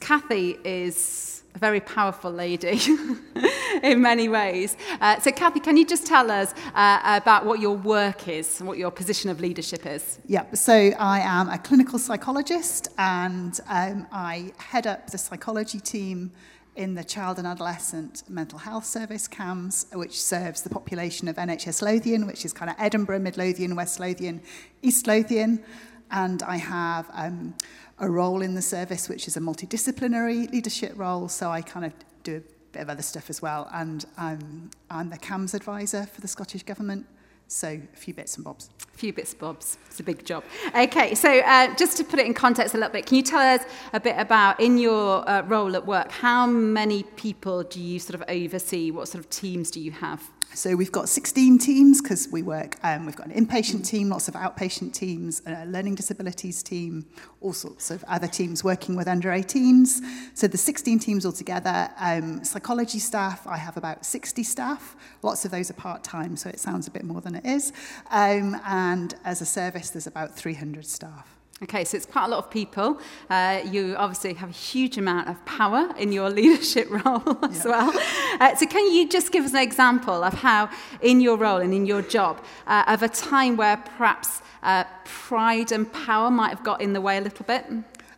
Kathy 0.00 0.58
is 0.64 1.39
very 1.60 1.80
powerful 1.80 2.32
lady 2.32 2.80
in 3.82 4.00
many 4.00 4.28
ways. 4.30 4.76
Uh, 5.00 5.20
so, 5.20 5.30
Kathy, 5.30 5.60
can 5.60 5.76
you 5.76 5.86
just 5.86 6.06
tell 6.06 6.30
us 6.30 6.54
uh, 6.74 7.00
about 7.22 7.44
what 7.44 7.60
your 7.60 7.76
work 7.76 8.28
is 8.28 8.60
and 8.60 8.68
what 8.68 8.78
your 8.78 8.90
position 8.90 9.28
of 9.28 9.40
leadership 9.40 9.84
is? 9.84 10.18
Yeah, 10.26 10.46
so 10.54 10.72
I 10.72 11.20
am 11.20 11.50
a 11.50 11.58
clinical 11.58 11.98
psychologist 11.98 12.88
and 12.96 13.60
um, 13.68 14.06
I 14.10 14.52
head 14.56 14.86
up 14.86 15.10
the 15.10 15.18
psychology 15.18 15.80
team 15.80 16.32
in 16.76 16.94
the 16.94 17.04
Child 17.04 17.36
and 17.36 17.46
Adolescent 17.46 18.22
Mental 18.26 18.58
Health 18.58 18.86
Service, 18.86 19.28
CAMHS, 19.28 19.94
which 19.94 20.18
serves 20.18 20.62
the 20.62 20.70
population 20.70 21.28
of 21.28 21.36
NHS 21.36 21.82
Lothian, 21.82 22.26
which 22.26 22.46
is 22.46 22.54
kind 22.54 22.70
of 22.70 22.76
Edinburgh, 22.78 23.18
Mid 23.18 23.36
Lothian, 23.36 23.76
West 23.76 24.00
Lothian, 24.00 24.40
East 24.80 25.06
Lothian. 25.06 25.62
And 26.10 26.42
I 26.42 26.56
have 26.56 27.08
um, 27.12 27.54
a 28.00 28.10
role 28.10 28.42
in 28.42 28.54
the 28.54 28.62
service, 28.62 29.08
which 29.08 29.28
is 29.28 29.36
a 29.36 29.40
multidisciplinary 29.40 30.50
leadership 30.50 30.92
role. 30.96 31.28
So 31.28 31.50
I 31.50 31.62
kind 31.62 31.86
of 31.86 31.92
do 32.22 32.36
a 32.36 32.40
bit 32.72 32.82
of 32.82 32.88
other 32.88 33.02
stuff 33.02 33.30
as 33.30 33.40
well. 33.42 33.68
And 33.72 34.04
um, 34.16 34.70
I'm 34.90 35.10
the 35.10 35.18
CAMHS 35.18 35.54
advisor 35.54 36.06
for 36.06 36.20
the 36.20 36.28
Scottish 36.28 36.62
Government. 36.62 37.06
So 37.46 37.80
a 37.92 37.96
few 37.96 38.14
bits 38.14 38.36
and 38.36 38.44
bobs. 38.44 38.70
A 38.94 38.96
few 38.96 39.12
bits 39.12 39.32
and 39.32 39.40
bobs. 39.40 39.76
It's 39.88 39.98
a 39.98 40.04
big 40.04 40.24
job. 40.24 40.44
Okay, 40.74 41.14
so 41.16 41.40
uh, 41.40 41.74
just 41.74 41.96
to 41.96 42.04
put 42.04 42.20
it 42.20 42.26
in 42.26 42.32
context 42.32 42.74
a 42.74 42.78
little 42.78 42.92
bit, 42.92 43.06
can 43.06 43.16
you 43.16 43.22
tell 43.22 43.40
us 43.40 43.66
a 43.92 43.98
bit 43.98 44.14
about, 44.18 44.60
in 44.60 44.78
your 44.78 45.28
uh, 45.28 45.42
role 45.42 45.74
at 45.74 45.84
work, 45.84 46.12
how 46.12 46.46
many 46.46 47.02
people 47.02 47.64
do 47.64 47.80
you 47.80 47.98
sort 47.98 48.14
of 48.14 48.24
oversee? 48.28 48.92
What 48.92 49.08
sort 49.08 49.24
of 49.24 49.30
teams 49.30 49.70
do 49.70 49.80
you 49.80 49.90
have? 49.90 50.30
So 50.54 50.74
we've 50.74 50.90
got 50.90 51.08
16 51.08 51.58
teams 51.58 52.02
because 52.02 52.28
we 52.30 52.42
work, 52.42 52.76
um, 52.82 53.06
we've 53.06 53.14
got 53.14 53.28
an 53.28 53.46
inpatient 53.46 53.86
team, 53.86 54.08
lots 54.08 54.26
of 54.26 54.34
outpatient 54.34 54.92
teams, 54.92 55.42
a 55.46 55.64
learning 55.64 55.94
disabilities 55.94 56.62
team, 56.62 57.06
all 57.40 57.52
sorts 57.52 57.90
of 57.90 58.02
other 58.08 58.26
teams 58.26 58.64
working 58.64 58.96
with 58.96 59.06
under 59.06 59.28
18s. 59.28 60.00
So 60.34 60.48
the 60.48 60.58
16 60.58 60.98
teams 60.98 61.24
altogether, 61.24 61.90
um, 61.98 62.42
psychology 62.44 62.98
staff, 62.98 63.46
I 63.46 63.56
have 63.56 63.76
about 63.76 64.04
60 64.04 64.42
staff. 64.42 64.96
Lots 65.22 65.44
of 65.44 65.52
those 65.52 65.70
are 65.70 65.74
part-time, 65.74 66.36
so 66.36 66.50
it 66.50 66.58
sounds 66.58 66.88
a 66.88 66.90
bit 66.90 67.04
more 67.04 67.20
than 67.20 67.36
it 67.36 67.46
is. 67.46 67.72
Um, 68.10 68.60
and 68.66 69.14
as 69.24 69.40
a 69.40 69.46
service, 69.46 69.90
there's 69.90 70.08
about 70.08 70.34
300 70.34 70.84
staff. 70.84 71.39
Okay, 71.62 71.84
so 71.84 71.94
it's 71.98 72.06
quite 72.06 72.24
a 72.24 72.28
lot 72.28 72.38
of 72.38 72.50
people. 72.50 72.98
Uh, 73.28 73.60
you 73.70 73.94
obviously 73.98 74.32
have 74.32 74.48
a 74.48 74.52
huge 74.52 74.96
amount 74.96 75.28
of 75.28 75.44
power 75.44 75.94
in 75.98 76.10
your 76.10 76.30
leadership 76.40 76.88
role 76.88 77.38
as 77.44 77.64
yeah. 77.64 77.70
well. 77.70 77.92
Uh, 78.40 78.56
so, 78.56 78.66
can 78.66 78.90
you 78.90 79.06
just 79.06 79.30
give 79.30 79.44
us 79.44 79.52
an 79.52 79.60
example 79.60 80.24
of 80.24 80.32
how, 80.32 80.70
in 81.02 81.20
your 81.20 81.36
role 81.36 81.58
and 81.58 81.74
in 81.74 81.84
your 81.84 82.00
job, 82.00 82.42
uh, 82.66 82.84
of 82.86 83.02
a 83.02 83.08
time 83.08 83.58
where 83.58 83.76
perhaps 83.76 84.40
uh, 84.62 84.84
pride 85.04 85.70
and 85.70 85.92
power 85.92 86.30
might 86.30 86.48
have 86.48 86.64
got 86.64 86.80
in 86.80 86.94
the 86.94 87.00
way 87.00 87.18
a 87.18 87.20
little 87.20 87.44
bit? 87.44 87.66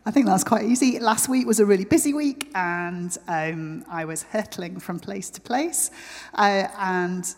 I 0.05 0.11
think 0.11 0.25
that's 0.25 0.45
quite 0.45 0.63
easy. 0.63 0.99
Last 0.99 1.27
week 1.27 1.45
was 1.45 1.59
a 1.59 1.65
really 1.65 1.85
busy 1.85 2.13
week, 2.13 2.49
and 2.55 3.17
um, 3.27 3.83
I 3.89 4.05
was 4.05 4.23
hurtling 4.23 4.79
from 4.79 4.99
place 4.99 5.29
to 5.31 5.41
place. 5.41 5.91
Uh, 6.33 6.67
and 6.77 7.35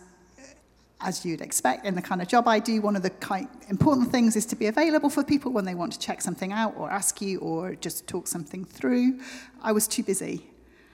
as 1.00 1.24
you'd 1.24 1.40
expect 1.40 1.84
in 1.84 1.94
the 1.94 2.02
kind 2.02 2.22
of 2.22 2.28
job 2.28 2.48
I 2.48 2.58
do, 2.58 2.80
one 2.80 2.96
of 2.96 3.02
the 3.02 3.48
important 3.68 4.10
things 4.10 4.34
is 4.34 4.46
to 4.46 4.56
be 4.56 4.66
available 4.66 5.10
for 5.10 5.22
people 5.22 5.52
when 5.52 5.64
they 5.64 5.74
want 5.74 5.92
to 5.92 5.98
check 5.98 6.22
something 6.22 6.52
out 6.52 6.74
or 6.76 6.90
ask 6.90 7.20
you 7.20 7.38
or 7.40 7.74
just 7.74 8.06
talk 8.06 8.26
something 8.26 8.64
through. 8.64 9.20
I 9.62 9.72
was 9.72 9.86
too 9.86 10.02
busy. 10.02 10.48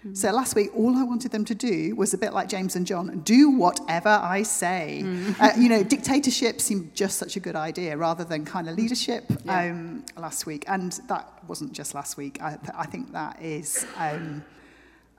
Mm. 0.05 0.17
So 0.17 0.33
last 0.33 0.57
week, 0.57 0.71
all 0.75 0.97
I 0.97 1.05
wanted 1.05 1.31
them 1.31 1.45
to 1.45 1.55
do 1.55 1.95
was 1.95 2.13
a 2.15 2.19
bit 2.19 2.33
like 2.33 2.49
James 2.49 2.75
and 2.75 2.85
John 2.85 3.21
do 3.21 3.51
whatever 3.51 4.09
I 4.09 4.43
say. 4.43 5.03
Mm. 5.05 5.41
Uh, 5.41 5.51
you 5.57 5.69
know, 5.69 5.85
dictatorship 5.85 6.61
seemed 6.61 6.95
just 6.95 7.19
such 7.19 7.37
a 7.37 7.41
good 7.41 7.55
idea 7.55 7.97
rather 7.97 8.25
than 8.25 8.45
kind 8.45 8.69
of 8.69 8.77
leadership 8.77 9.25
yeah. 9.45 9.71
um, 9.71 10.05
last 10.17 10.47
week. 10.47 10.65
And 10.67 10.93
that 11.09 11.29
wasn't 11.47 11.73
just 11.73 11.95
last 11.95 12.17
week. 12.17 12.43
I, 12.43 12.59
I 12.77 12.87
think 12.87 13.13
that 13.13 13.41
is. 13.41 13.87
Um, 13.97 14.45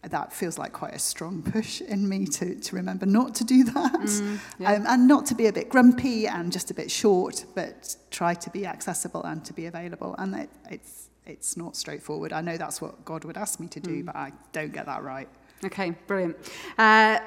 that 0.10 0.34
feels 0.34 0.58
like 0.58 0.74
quite 0.74 0.94
a 0.94 1.00
strong 1.00 1.42
push 1.42 1.82
in 1.82 2.08
me 2.08 2.26
to, 2.26 2.56
to 2.56 2.76
remember 2.76 3.06
not 3.06 3.34
to 3.36 3.44
do 3.44 3.64
that 3.64 3.94
mm, 3.94 4.40
yeah. 4.60 4.74
um, 4.74 4.86
and 4.88 5.08
not 5.08 5.26
to 5.26 5.36
be 5.36 5.48
a 5.48 5.54
bit 5.54 5.70
grumpy 5.70 6.28
and 6.28 6.52
just 6.52 6.72
a 6.72 6.74
bit 6.74 6.92
short, 6.92 7.46
but 7.56 7.96
try 8.12 8.34
to 8.34 8.50
be 8.50 8.66
accessible 8.66 9.24
and 9.24 9.44
to 9.46 9.54
be 9.54 9.66
available. 9.66 10.16
And 10.18 10.36
it, 10.36 10.50
it's, 10.70 11.10
it's 11.26 11.56
not 11.56 11.76
straightforward. 11.76 12.34
I 12.34 12.42
know 12.42 12.58
that's 12.58 12.82
what 12.82 13.06
God 13.06 13.24
would 13.24 13.38
ask 13.38 13.60
me 13.60 13.68
to 13.68 13.80
do, 13.80 14.04
mm. 14.04 14.06
but 14.06 14.16
I 14.16 14.32
don't 14.52 14.74
get 14.74 14.86
that 14.88 15.04
right. 15.04 15.30
Okay, 15.64 15.92
brilliant. 16.08 16.36
Uh, 16.78 17.20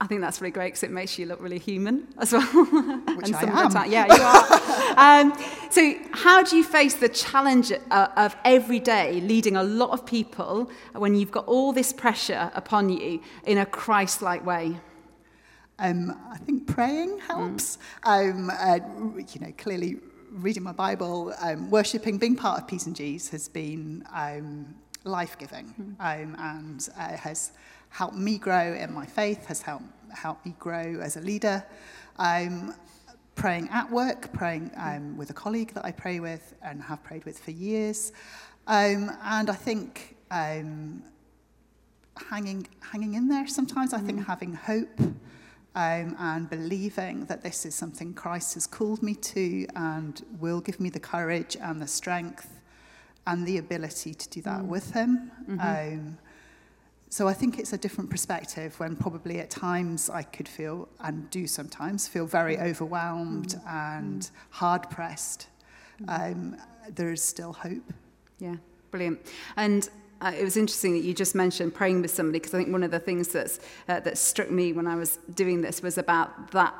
I 0.00 0.06
think 0.06 0.20
that's 0.20 0.40
really 0.40 0.52
great 0.52 0.68
because 0.68 0.84
it 0.84 0.92
makes 0.92 1.18
you 1.18 1.26
look 1.26 1.40
really 1.40 1.58
human 1.58 2.06
as 2.18 2.32
well. 2.32 2.42
Which 3.16 3.32
I 3.32 3.42
am. 3.42 3.70
Time, 3.70 3.90
yeah, 3.90 4.06
you 4.06 4.22
are. 4.22 4.96
um, 4.96 5.32
so, 5.70 5.94
how 6.12 6.42
do 6.44 6.56
you 6.56 6.62
face 6.62 6.94
the 6.94 7.08
challenge 7.08 7.72
uh, 7.90 8.08
of 8.16 8.36
every 8.44 8.78
day 8.78 9.20
leading 9.20 9.56
a 9.56 9.62
lot 9.64 9.90
of 9.90 10.06
people 10.06 10.70
when 10.94 11.16
you've 11.16 11.32
got 11.32 11.46
all 11.46 11.72
this 11.72 11.92
pressure 11.92 12.50
upon 12.54 12.90
you 12.90 13.20
in 13.44 13.58
a 13.58 13.66
Christ-like 13.66 14.46
way? 14.46 14.76
Um, 15.80 16.16
I 16.30 16.38
think 16.38 16.68
praying 16.68 17.18
helps. 17.18 17.78
Mm. 18.04 18.30
Um, 18.30 18.50
uh, 18.50 18.78
you 19.32 19.40
know, 19.40 19.52
clearly 19.58 19.96
reading 20.30 20.62
my 20.62 20.72
Bible, 20.72 21.34
um, 21.40 21.70
worshipping, 21.70 22.18
being 22.18 22.36
part 22.36 22.60
of 22.60 22.68
P's 22.68 22.86
and 22.86 22.94
G's 22.94 23.28
has 23.30 23.48
been 23.48 24.04
um, 24.14 24.74
life-giving 25.04 25.74
mm. 25.80 25.94
um, 25.98 26.36
and 26.38 26.88
uh, 26.96 27.16
has 27.16 27.52
helped 27.90 28.16
me 28.16 28.38
grow 28.38 28.74
in 28.74 28.92
my 28.92 29.06
faith, 29.06 29.46
has 29.46 29.62
helped, 29.62 29.84
helped 30.12 30.44
me 30.46 30.54
grow 30.58 31.00
as 31.00 31.16
a 31.16 31.20
leader. 31.20 31.64
Um, 32.18 32.74
praying 33.38 33.68
at 33.70 33.90
work, 33.90 34.32
praying 34.32 34.70
um, 34.76 35.16
with 35.16 35.30
a 35.30 35.32
colleague 35.32 35.72
that 35.72 35.84
I 35.84 35.92
pray 35.92 36.18
with 36.18 36.54
and 36.60 36.82
have 36.82 37.02
prayed 37.04 37.24
with 37.24 37.38
for 37.38 37.52
years. 37.52 38.12
Um, 38.66 39.12
and 39.22 39.48
I 39.48 39.54
think 39.54 40.16
um, 40.30 41.02
hanging, 42.28 42.66
hanging 42.80 43.14
in 43.14 43.28
there 43.28 43.46
sometimes, 43.46 43.94
I 43.94 43.98
think 43.98 44.20
mm. 44.20 44.26
having 44.26 44.52
hope 44.52 45.00
um, 45.74 46.16
and 46.18 46.50
believing 46.50 47.26
that 47.26 47.42
this 47.42 47.64
is 47.64 47.74
something 47.74 48.12
Christ 48.12 48.54
has 48.54 48.66
called 48.66 49.02
me 49.02 49.14
to 49.14 49.66
and 49.76 50.20
will 50.40 50.60
give 50.60 50.80
me 50.80 50.90
the 50.90 51.00
courage 51.00 51.56
and 51.60 51.80
the 51.80 51.86
strength 51.86 52.60
and 53.28 53.46
the 53.46 53.58
ability 53.58 54.14
to 54.14 54.28
do 54.28 54.42
that 54.42 54.62
mm. 54.62 54.66
with 54.66 54.90
Him. 54.90 55.30
Mm-hmm. 55.48 56.08
So 57.10 57.26
I 57.26 57.32
think 57.32 57.58
it's 57.58 57.72
a 57.72 57.78
different 57.78 58.10
perspective 58.10 58.78
when 58.78 58.94
probably 58.94 59.40
at 59.40 59.50
times 59.50 60.10
I 60.10 60.22
could 60.22 60.48
feel, 60.48 60.88
and 61.00 61.28
do 61.30 61.46
sometimes, 61.46 62.06
feel 62.06 62.26
very 62.26 62.56
mm. 62.56 62.62
overwhelmed 62.62 63.48
mm. 63.48 63.72
and 63.72 64.22
mm. 64.22 64.30
hard 64.50 64.90
pressed. 64.90 65.48
Mm. 66.02 66.32
Um, 66.32 66.56
there 66.94 67.10
is 67.10 67.22
still 67.22 67.52
hope. 67.52 67.92
Yeah, 68.38 68.56
brilliant. 68.90 69.20
And 69.56 69.88
uh, 70.20 70.32
it 70.36 70.42
was 70.42 70.56
interesting 70.56 70.92
that 70.94 71.04
you 71.04 71.14
just 71.14 71.34
mentioned 71.34 71.74
praying 71.74 72.02
with 72.02 72.10
somebody 72.10 72.38
because 72.38 72.52
I 72.54 72.58
think 72.58 72.72
one 72.72 72.82
of 72.82 72.90
the 72.90 72.98
things 72.98 73.28
that's, 73.28 73.60
uh, 73.88 74.00
that 74.00 74.18
struck 74.18 74.50
me 74.50 74.72
when 74.72 74.86
I 74.86 74.96
was 74.96 75.18
doing 75.34 75.60
this 75.62 75.80
was 75.82 75.96
about 75.98 76.50
that 76.52 76.74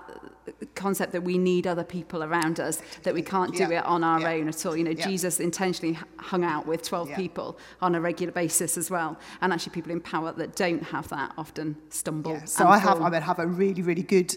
concept 0.74 1.12
that 1.12 1.22
we 1.22 1.36
need 1.38 1.66
other 1.66 1.84
people 1.84 2.24
around 2.24 2.58
us, 2.58 2.80
that 3.02 3.14
we 3.14 3.22
can't 3.22 3.54
do 3.54 3.64
Yeah. 3.64 3.80
it 3.80 3.84
on 3.84 4.02
our 4.02 4.20
Yeah. 4.20 4.30
own 4.32 4.48
at 4.48 4.64
all. 4.66 4.76
You 4.76 4.84
know, 4.84 4.90
Yeah. 4.92 5.06
Jesus 5.06 5.40
intentionally 5.40 5.98
hung 6.16 6.42
out 6.42 6.66
with 6.66 6.82
12 6.82 7.10
Yeah. 7.10 7.16
people 7.16 7.58
on 7.82 7.94
a 7.94 8.00
regular 8.00 8.32
basis 8.32 8.76
as 8.78 8.90
well. 8.90 9.18
And 9.40 9.52
actually, 9.52 9.72
people 9.72 9.92
in 9.92 10.00
power 10.00 10.32
that 10.32 10.56
don't 10.56 10.82
have 10.84 11.08
that 11.08 11.32
often 11.36 11.76
stumble. 11.90 12.40
So 12.46 12.66
I 12.66 12.78
have. 12.78 13.00
I 13.02 13.10
would 13.10 13.22
have 13.22 13.38
a 13.38 13.46
really, 13.46 13.82
really 13.82 14.02
good 14.02 14.34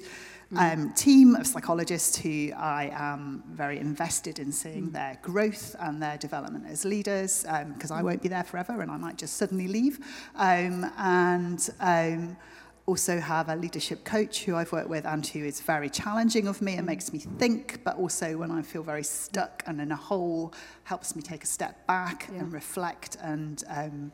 um, 0.58 0.94
team 0.94 1.36
of 1.36 1.48
psychologists 1.48 2.18
who 2.18 2.52
I 2.58 2.90
am 2.94 3.44
very 3.52 3.80
invested 3.80 4.40
in 4.40 4.52
seeing 4.52 4.92
their 4.92 5.18
growth 5.22 5.76
and 5.80 6.02
their 6.02 6.18
development 6.18 6.66
as 6.68 6.86
leaders, 6.86 7.46
because 7.74 7.92
I 7.92 8.02
won't 8.02 8.22
be 8.22 8.30
there 8.30 8.44
forever 8.44 8.82
and 8.82 8.92
I 8.92 8.98
might 8.98 9.18
just 9.18 9.38
suddenly 9.38 9.68
leave. 9.68 10.00
Um, 10.36 10.92
and 10.98 11.70
um, 11.80 12.38
also 12.88 13.20
have 13.20 13.48
a 13.48 13.56
leadership 13.56 14.04
coach 14.04 14.44
who 14.44 14.56
I've 14.56 14.72
worked 14.72 14.90
with 14.90 15.06
and 15.06 15.26
who 15.26 15.46
is 15.46 15.62
very 15.62 15.90
challenging 15.90 16.48
of 16.48 16.62
me 16.62 16.76
and 16.76 16.86
makes 16.86 17.14
me 17.14 17.20
think, 17.20 17.84
but 17.84 17.96
also 17.98 18.36
when 18.38 18.52
I 18.52 18.62
feel 18.62 18.84
very 18.84 19.04
stuck 19.04 19.64
and 19.68 19.80
in 19.80 19.92
a 19.92 19.96
hole, 19.96 20.54
helps 20.84 21.16
me 21.16 21.22
take 21.22 21.44
a 21.44 21.48
step 21.48 21.86
back 21.88 22.28
Yeah. 22.34 22.40
and 22.40 22.52
reflect 22.54 23.18
and 23.22 23.64
um, 23.70 24.12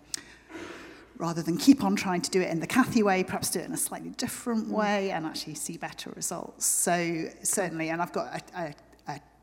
rather 1.18 1.42
than 1.42 1.58
keep 1.58 1.84
on 1.84 1.96
trying 1.96 2.22
to 2.22 2.30
do 2.30 2.42
it 2.42 2.50
in 2.50 2.60
the 2.60 2.68
Kathy 2.68 3.04
way, 3.04 3.24
perhaps 3.24 3.50
do 3.50 3.60
it 3.60 3.66
in 3.66 3.74
a 3.74 3.78
slightly 3.78 4.12
different 4.12 4.68
mm. 4.68 4.72
way 4.72 5.12
and 5.12 5.26
actually 5.26 5.56
see 5.56 5.78
better 5.78 6.12
results. 6.16 6.66
So 6.66 7.26
certainly, 7.44 7.90
and 7.90 8.02
I've 8.02 8.14
got 8.14 8.28
a, 8.56 8.62
a, 8.62 8.66
a 8.68 8.74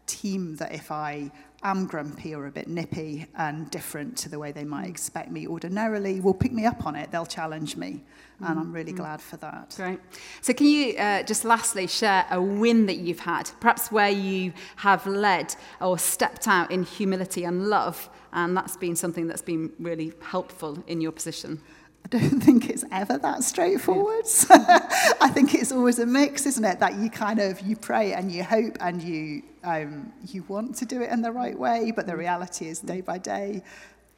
team 0.06 0.56
that 0.56 0.72
if 0.72 0.90
I 0.90 1.30
am 1.62 1.86
grumpy 1.86 2.34
or 2.34 2.46
a 2.46 2.50
bit 2.50 2.68
nippy 2.68 3.26
and 3.36 3.70
different 3.70 4.16
to 4.18 4.28
the 4.28 4.38
way 4.38 4.52
they 4.52 4.64
might 4.64 4.86
expect 4.86 5.30
me 5.30 5.46
ordinarily, 5.46 6.20
will 6.20 6.34
pick 6.34 6.52
me 6.52 6.66
up 6.66 6.86
on 6.86 6.94
it. 6.94 7.10
They'll 7.10 7.24
challenge 7.24 7.76
me, 7.76 8.02
and 8.40 8.58
I'm 8.58 8.72
really 8.72 8.92
glad 8.92 9.20
for 9.20 9.38
that. 9.38 9.72
Great. 9.76 9.98
So, 10.42 10.52
can 10.52 10.66
you 10.66 10.96
uh, 10.96 11.22
just 11.22 11.44
lastly 11.44 11.86
share 11.86 12.26
a 12.30 12.40
win 12.40 12.86
that 12.86 12.98
you've 12.98 13.20
had, 13.20 13.50
perhaps 13.60 13.90
where 13.90 14.10
you 14.10 14.52
have 14.76 15.06
led 15.06 15.54
or 15.80 15.98
stepped 15.98 16.46
out 16.46 16.70
in 16.70 16.82
humility 16.84 17.44
and 17.44 17.68
love, 17.68 18.10
and 18.32 18.56
that's 18.56 18.76
been 18.76 18.96
something 18.96 19.26
that's 19.26 19.42
been 19.42 19.72
really 19.78 20.12
helpful 20.20 20.84
in 20.86 21.00
your 21.00 21.12
position? 21.12 21.60
I 22.04 22.18
don't 22.18 22.40
think 22.42 22.68
it's 22.68 22.84
ever 22.92 23.18
that 23.18 23.42
straightforward. 23.44 24.26
I 24.50 25.30
think 25.32 25.54
it's 25.54 25.72
always 25.72 25.98
a 25.98 26.06
mix, 26.06 26.44
isn't 26.46 26.64
it? 26.64 26.78
That 26.80 26.96
you 26.96 27.08
kind 27.08 27.38
of 27.38 27.60
you 27.62 27.76
pray 27.76 28.12
and 28.12 28.30
you 28.30 28.44
hope 28.44 28.76
and 28.80 29.02
you 29.02 29.42
um, 29.64 30.12
you 30.26 30.44
want 30.48 30.76
to 30.76 30.86
do 30.86 31.02
it 31.02 31.10
in 31.10 31.22
the 31.22 31.32
right 31.32 31.58
way, 31.58 31.92
but 31.94 32.06
the 32.06 32.16
reality 32.16 32.68
is 32.68 32.80
day 32.80 33.00
by 33.00 33.18
day, 33.18 33.62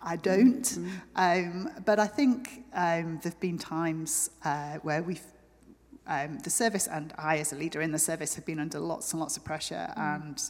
I 0.02 0.16
don't. 0.16 0.78
Um, 1.16 1.70
but 1.84 1.98
I 1.98 2.06
think 2.06 2.64
um, 2.74 3.18
there've 3.22 3.40
been 3.40 3.58
times 3.58 4.30
uh, 4.44 4.74
where 4.82 5.02
we've 5.02 5.22
um, 6.08 6.38
the 6.40 6.50
service 6.50 6.86
and 6.86 7.12
I, 7.18 7.38
as 7.38 7.52
a 7.52 7.56
leader 7.56 7.80
in 7.80 7.90
the 7.90 7.98
service, 7.98 8.34
have 8.36 8.46
been 8.46 8.60
under 8.60 8.78
lots 8.78 9.12
and 9.12 9.20
lots 9.20 9.36
of 9.36 9.44
pressure 9.44 9.92
and 9.96 10.40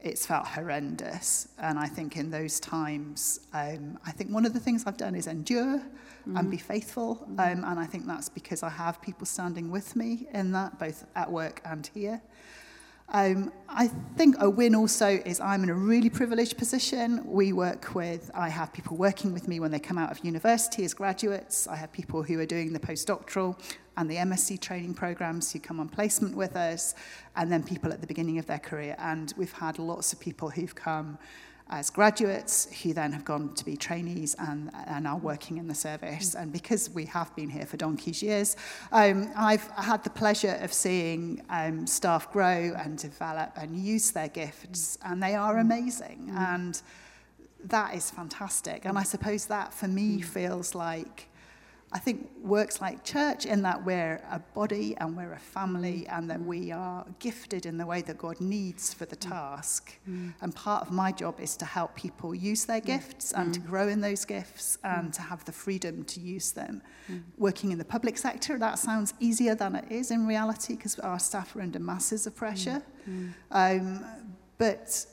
it's 0.00 0.26
felt 0.26 0.46
horrendous. 0.46 1.48
And 1.58 1.78
I 1.78 1.86
think 1.86 2.16
in 2.16 2.30
those 2.30 2.60
times, 2.60 3.40
um, 3.54 3.98
I 4.04 4.10
think 4.10 4.30
one 4.30 4.44
of 4.44 4.52
the 4.52 4.60
things 4.60 4.84
I've 4.86 4.98
done 4.98 5.14
is 5.14 5.26
endure 5.26 5.82
and 6.26 6.50
be 6.50 6.58
faithful. 6.58 7.24
Um, 7.38 7.64
and 7.64 7.78
I 7.78 7.86
think 7.86 8.06
that's 8.06 8.28
because 8.28 8.62
I 8.62 8.68
have 8.68 9.00
people 9.00 9.26
standing 9.26 9.70
with 9.70 9.96
me 9.96 10.26
in 10.32 10.52
that, 10.52 10.78
both 10.78 11.06
at 11.16 11.30
work 11.30 11.62
and 11.64 11.86
here. 11.94 12.20
Um, 13.08 13.52
I 13.68 13.88
think 14.16 14.36
a 14.40 14.48
win 14.48 14.74
also 14.74 15.20
is 15.24 15.38
I'm 15.38 15.62
in 15.62 15.68
a 15.68 15.74
really 15.74 16.10
privileged 16.10 16.56
position. 16.56 17.22
We 17.24 17.52
work 17.52 17.94
with, 17.94 18.30
I 18.34 18.48
have 18.48 18.72
people 18.72 18.96
working 18.96 19.32
with 19.32 19.46
me 19.46 19.60
when 19.60 19.70
they 19.70 19.78
come 19.78 19.98
out 19.98 20.10
of 20.10 20.24
university 20.24 20.84
as 20.84 20.94
graduates. 20.94 21.68
I 21.68 21.76
have 21.76 21.92
people 21.92 22.22
who 22.22 22.40
are 22.40 22.46
doing 22.46 22.72
the 22.72 22.80
postdoctoral 22.80 23.58
and 23.96 24.10
the 24.10 24.16
MSc 24.16 24.60
training 24.60 24.94
programs 24.94 25.52
who 25.52 25.60
come 25.60 25.78
on 25.80 25.88
placement 25.88 26.36
with 26.36 26.56
us, 26.56 26.94
and 27.36 27.52
then 27.52 27.62
people 27.62 27.92
at 27.92 28.00
the 28.00 28.06
beginning 28.06 28.38
of 28.38 28.46
their 28.46 28.58
career. 28.58 28.96
And 28.98 29.32
we've 29.36 29.52
had 29.52 29.78
lots 29.78 30.12
of 30.12 30.18
people 30.18 30.50
who've 30.50 30.74
come 30.74 31.18
as 31.74 31.90
graduates 31.90 32.68
who 32.82 32.92
then 32.92 33.10
have 33.10 33.24
gone 33.24 33.52
to 33.54 33.64
be 33.64 33.76
trainees 33.76 34.36
and 34.38 34.70
and 34.86 35.06
are 35.06 35.18
working 35.18 35.58
in 35.58 35.66
the 35.66 35.74
service. 35.74 36.34
And 36.34 36.52
because 36.52 36.88
we 36.90 37.04
have 37.06 37.34
been 37.34 37.50
here 37.50 37.66
for 37.66 37.76
donkey's 37.76 38.22
years, 38.22 38.56
um, 38.92 39.30
I've 39.36 39.66
had 39.72 40.04
the 40.04 40.10
pleasure 40.10 40.56
of 40.62 40.72
seeing 40.72 41.42
um, 41.50 41.86
staff 41.86 42.32
grow 42.32 42.72
and 42.82 42.96
develop 42.96 43.50
and 43.56 43.76
use 43.76 44.12
their 44.12 44.28
gifts, 44.28 44.98
and 45.04 45.22
they 45.22 45.34
are 45.34 45.58
amazing. 45.58 46.30
And 46.36 46.80
that 47.64 47.94
is 47.94 48.10
fantastic. 48.10 48.84
And 48.84 48.96
I 48.96 49.02
suppose 49.02 49.46
that 49.46 49.74
for 49.74 49.88
me 49.88 50.20
feels 50.20 50.74
like 50.74 51.28
I 51.94 52.00
think 52.00 52.28
works 52.42 52.80
like 52.80 53.04
church 53.04 53.46
in 53.46 53.62
that 53.62 53.84
we're 53.84 54.20
a 54.28 54.40
body 54.52 54.96
and 54.98 55.16
we're 55.16 55.32
a 55.32 55.38
family 55.38 56.04
and 56.08 56.28
that 56.28 56.40
we 56.40 56.72
are 56.72 57.06
gifted 57.20 57.66
in 57.66 57.78
the 57.78 57.86
way 57.86 58.02
that 58.02 58.18
God 58.18 58.40
needs 58.40 58.92
for 58.92 59.04
the 59.04 59.14
task. 59.14 59.96
Mm. 60.10 60.34
And 60.40 60.52
part 60.52 60.82
of 60.82 60.90
my 60.90 61.12
job 61.12 61.38
is 61.38 61.56
to 61.58 61.64
help 61.64 61.94
people 61.94 62.34
use 62.34 62.64
their 62.64 62.80
mm. 62.80 62.86
gifts 62.86 63.32
and 63.32 63.54
to 63.54 63.60
mm. 63.60 63.66
grow 63.66 63.86
in 63.86 64.00
those 64.00 64.24
gifts 64.24 64.76
and 64.82 65.14
to 65.14 65.22
have 65.22 65.44
the 65.44 65.52
freedom 65.52 66.02
to 66.04 66.18
use 66.18 66.50
them. 66.50 66.82
Working 67.38 67.70
in 67.70 67.78
the 67.78 67.84
public 67.84 68.18
sector, 68.18 68.58
that 68.58 68.80
sounds 68.80 69.14
easier 69.20 69.54
than 69.54 69.76
it 69.76 69.84
is 69.88 70.10
in 70.10 70.26
reality 70.26 70.74
because 70.74 70.98
our 70.98 71.20
staff 71.20 71.54
are 71.54 71.60
under 71.60 71.78
masses 71.78 72.26
of 72.26 72.34
pressure. 72.34 72.82
Um, 73.52 74.04
but, 74.58 75.06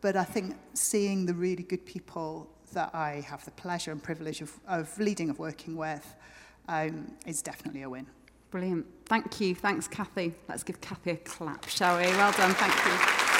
but 0.00 0.14
I 0.14 0.24
think 0.24 0.54
seeing 0.74 1.26
the 1.26 1.34
really 1.34 1.64
good 1.64 1.84
people 1.84 2.48
that 2.70 2.94
I 2.94 3.24
have 3.26 3.44
the 3.44 3.50
pleasure 3.52 3.92
and 3.92 4.02
privilege 4.02 4.40
of, 4.40 4.52
of 4.66 4.98
leading, 4.98 5.30
of 5.30 5.38
working 5.38 5.76
with, 5.76 6.14
um, 6.68 7.12
is 7.26 7.42
definitely 7.42 7.82
a 7.82 7.90
win. 7.90 8.06
Brilliant. 8.50 8.86
Thank 9.06 9.40
you. 9.40 9.54
Thanks, 9.54 9.86
Kathy. 9.86 10.34
Let's 10.48 10.62
give 10.62 10.80
Kathy 10.80 11.12
a 11.12 11.16
clap, 11.16 11.68
shall 11.68 11.98
we? 11.98 12.06
Well 12.06 12.32
done. 12.32 12.52
Thank 12.54 12.74
you. 12.84 13.39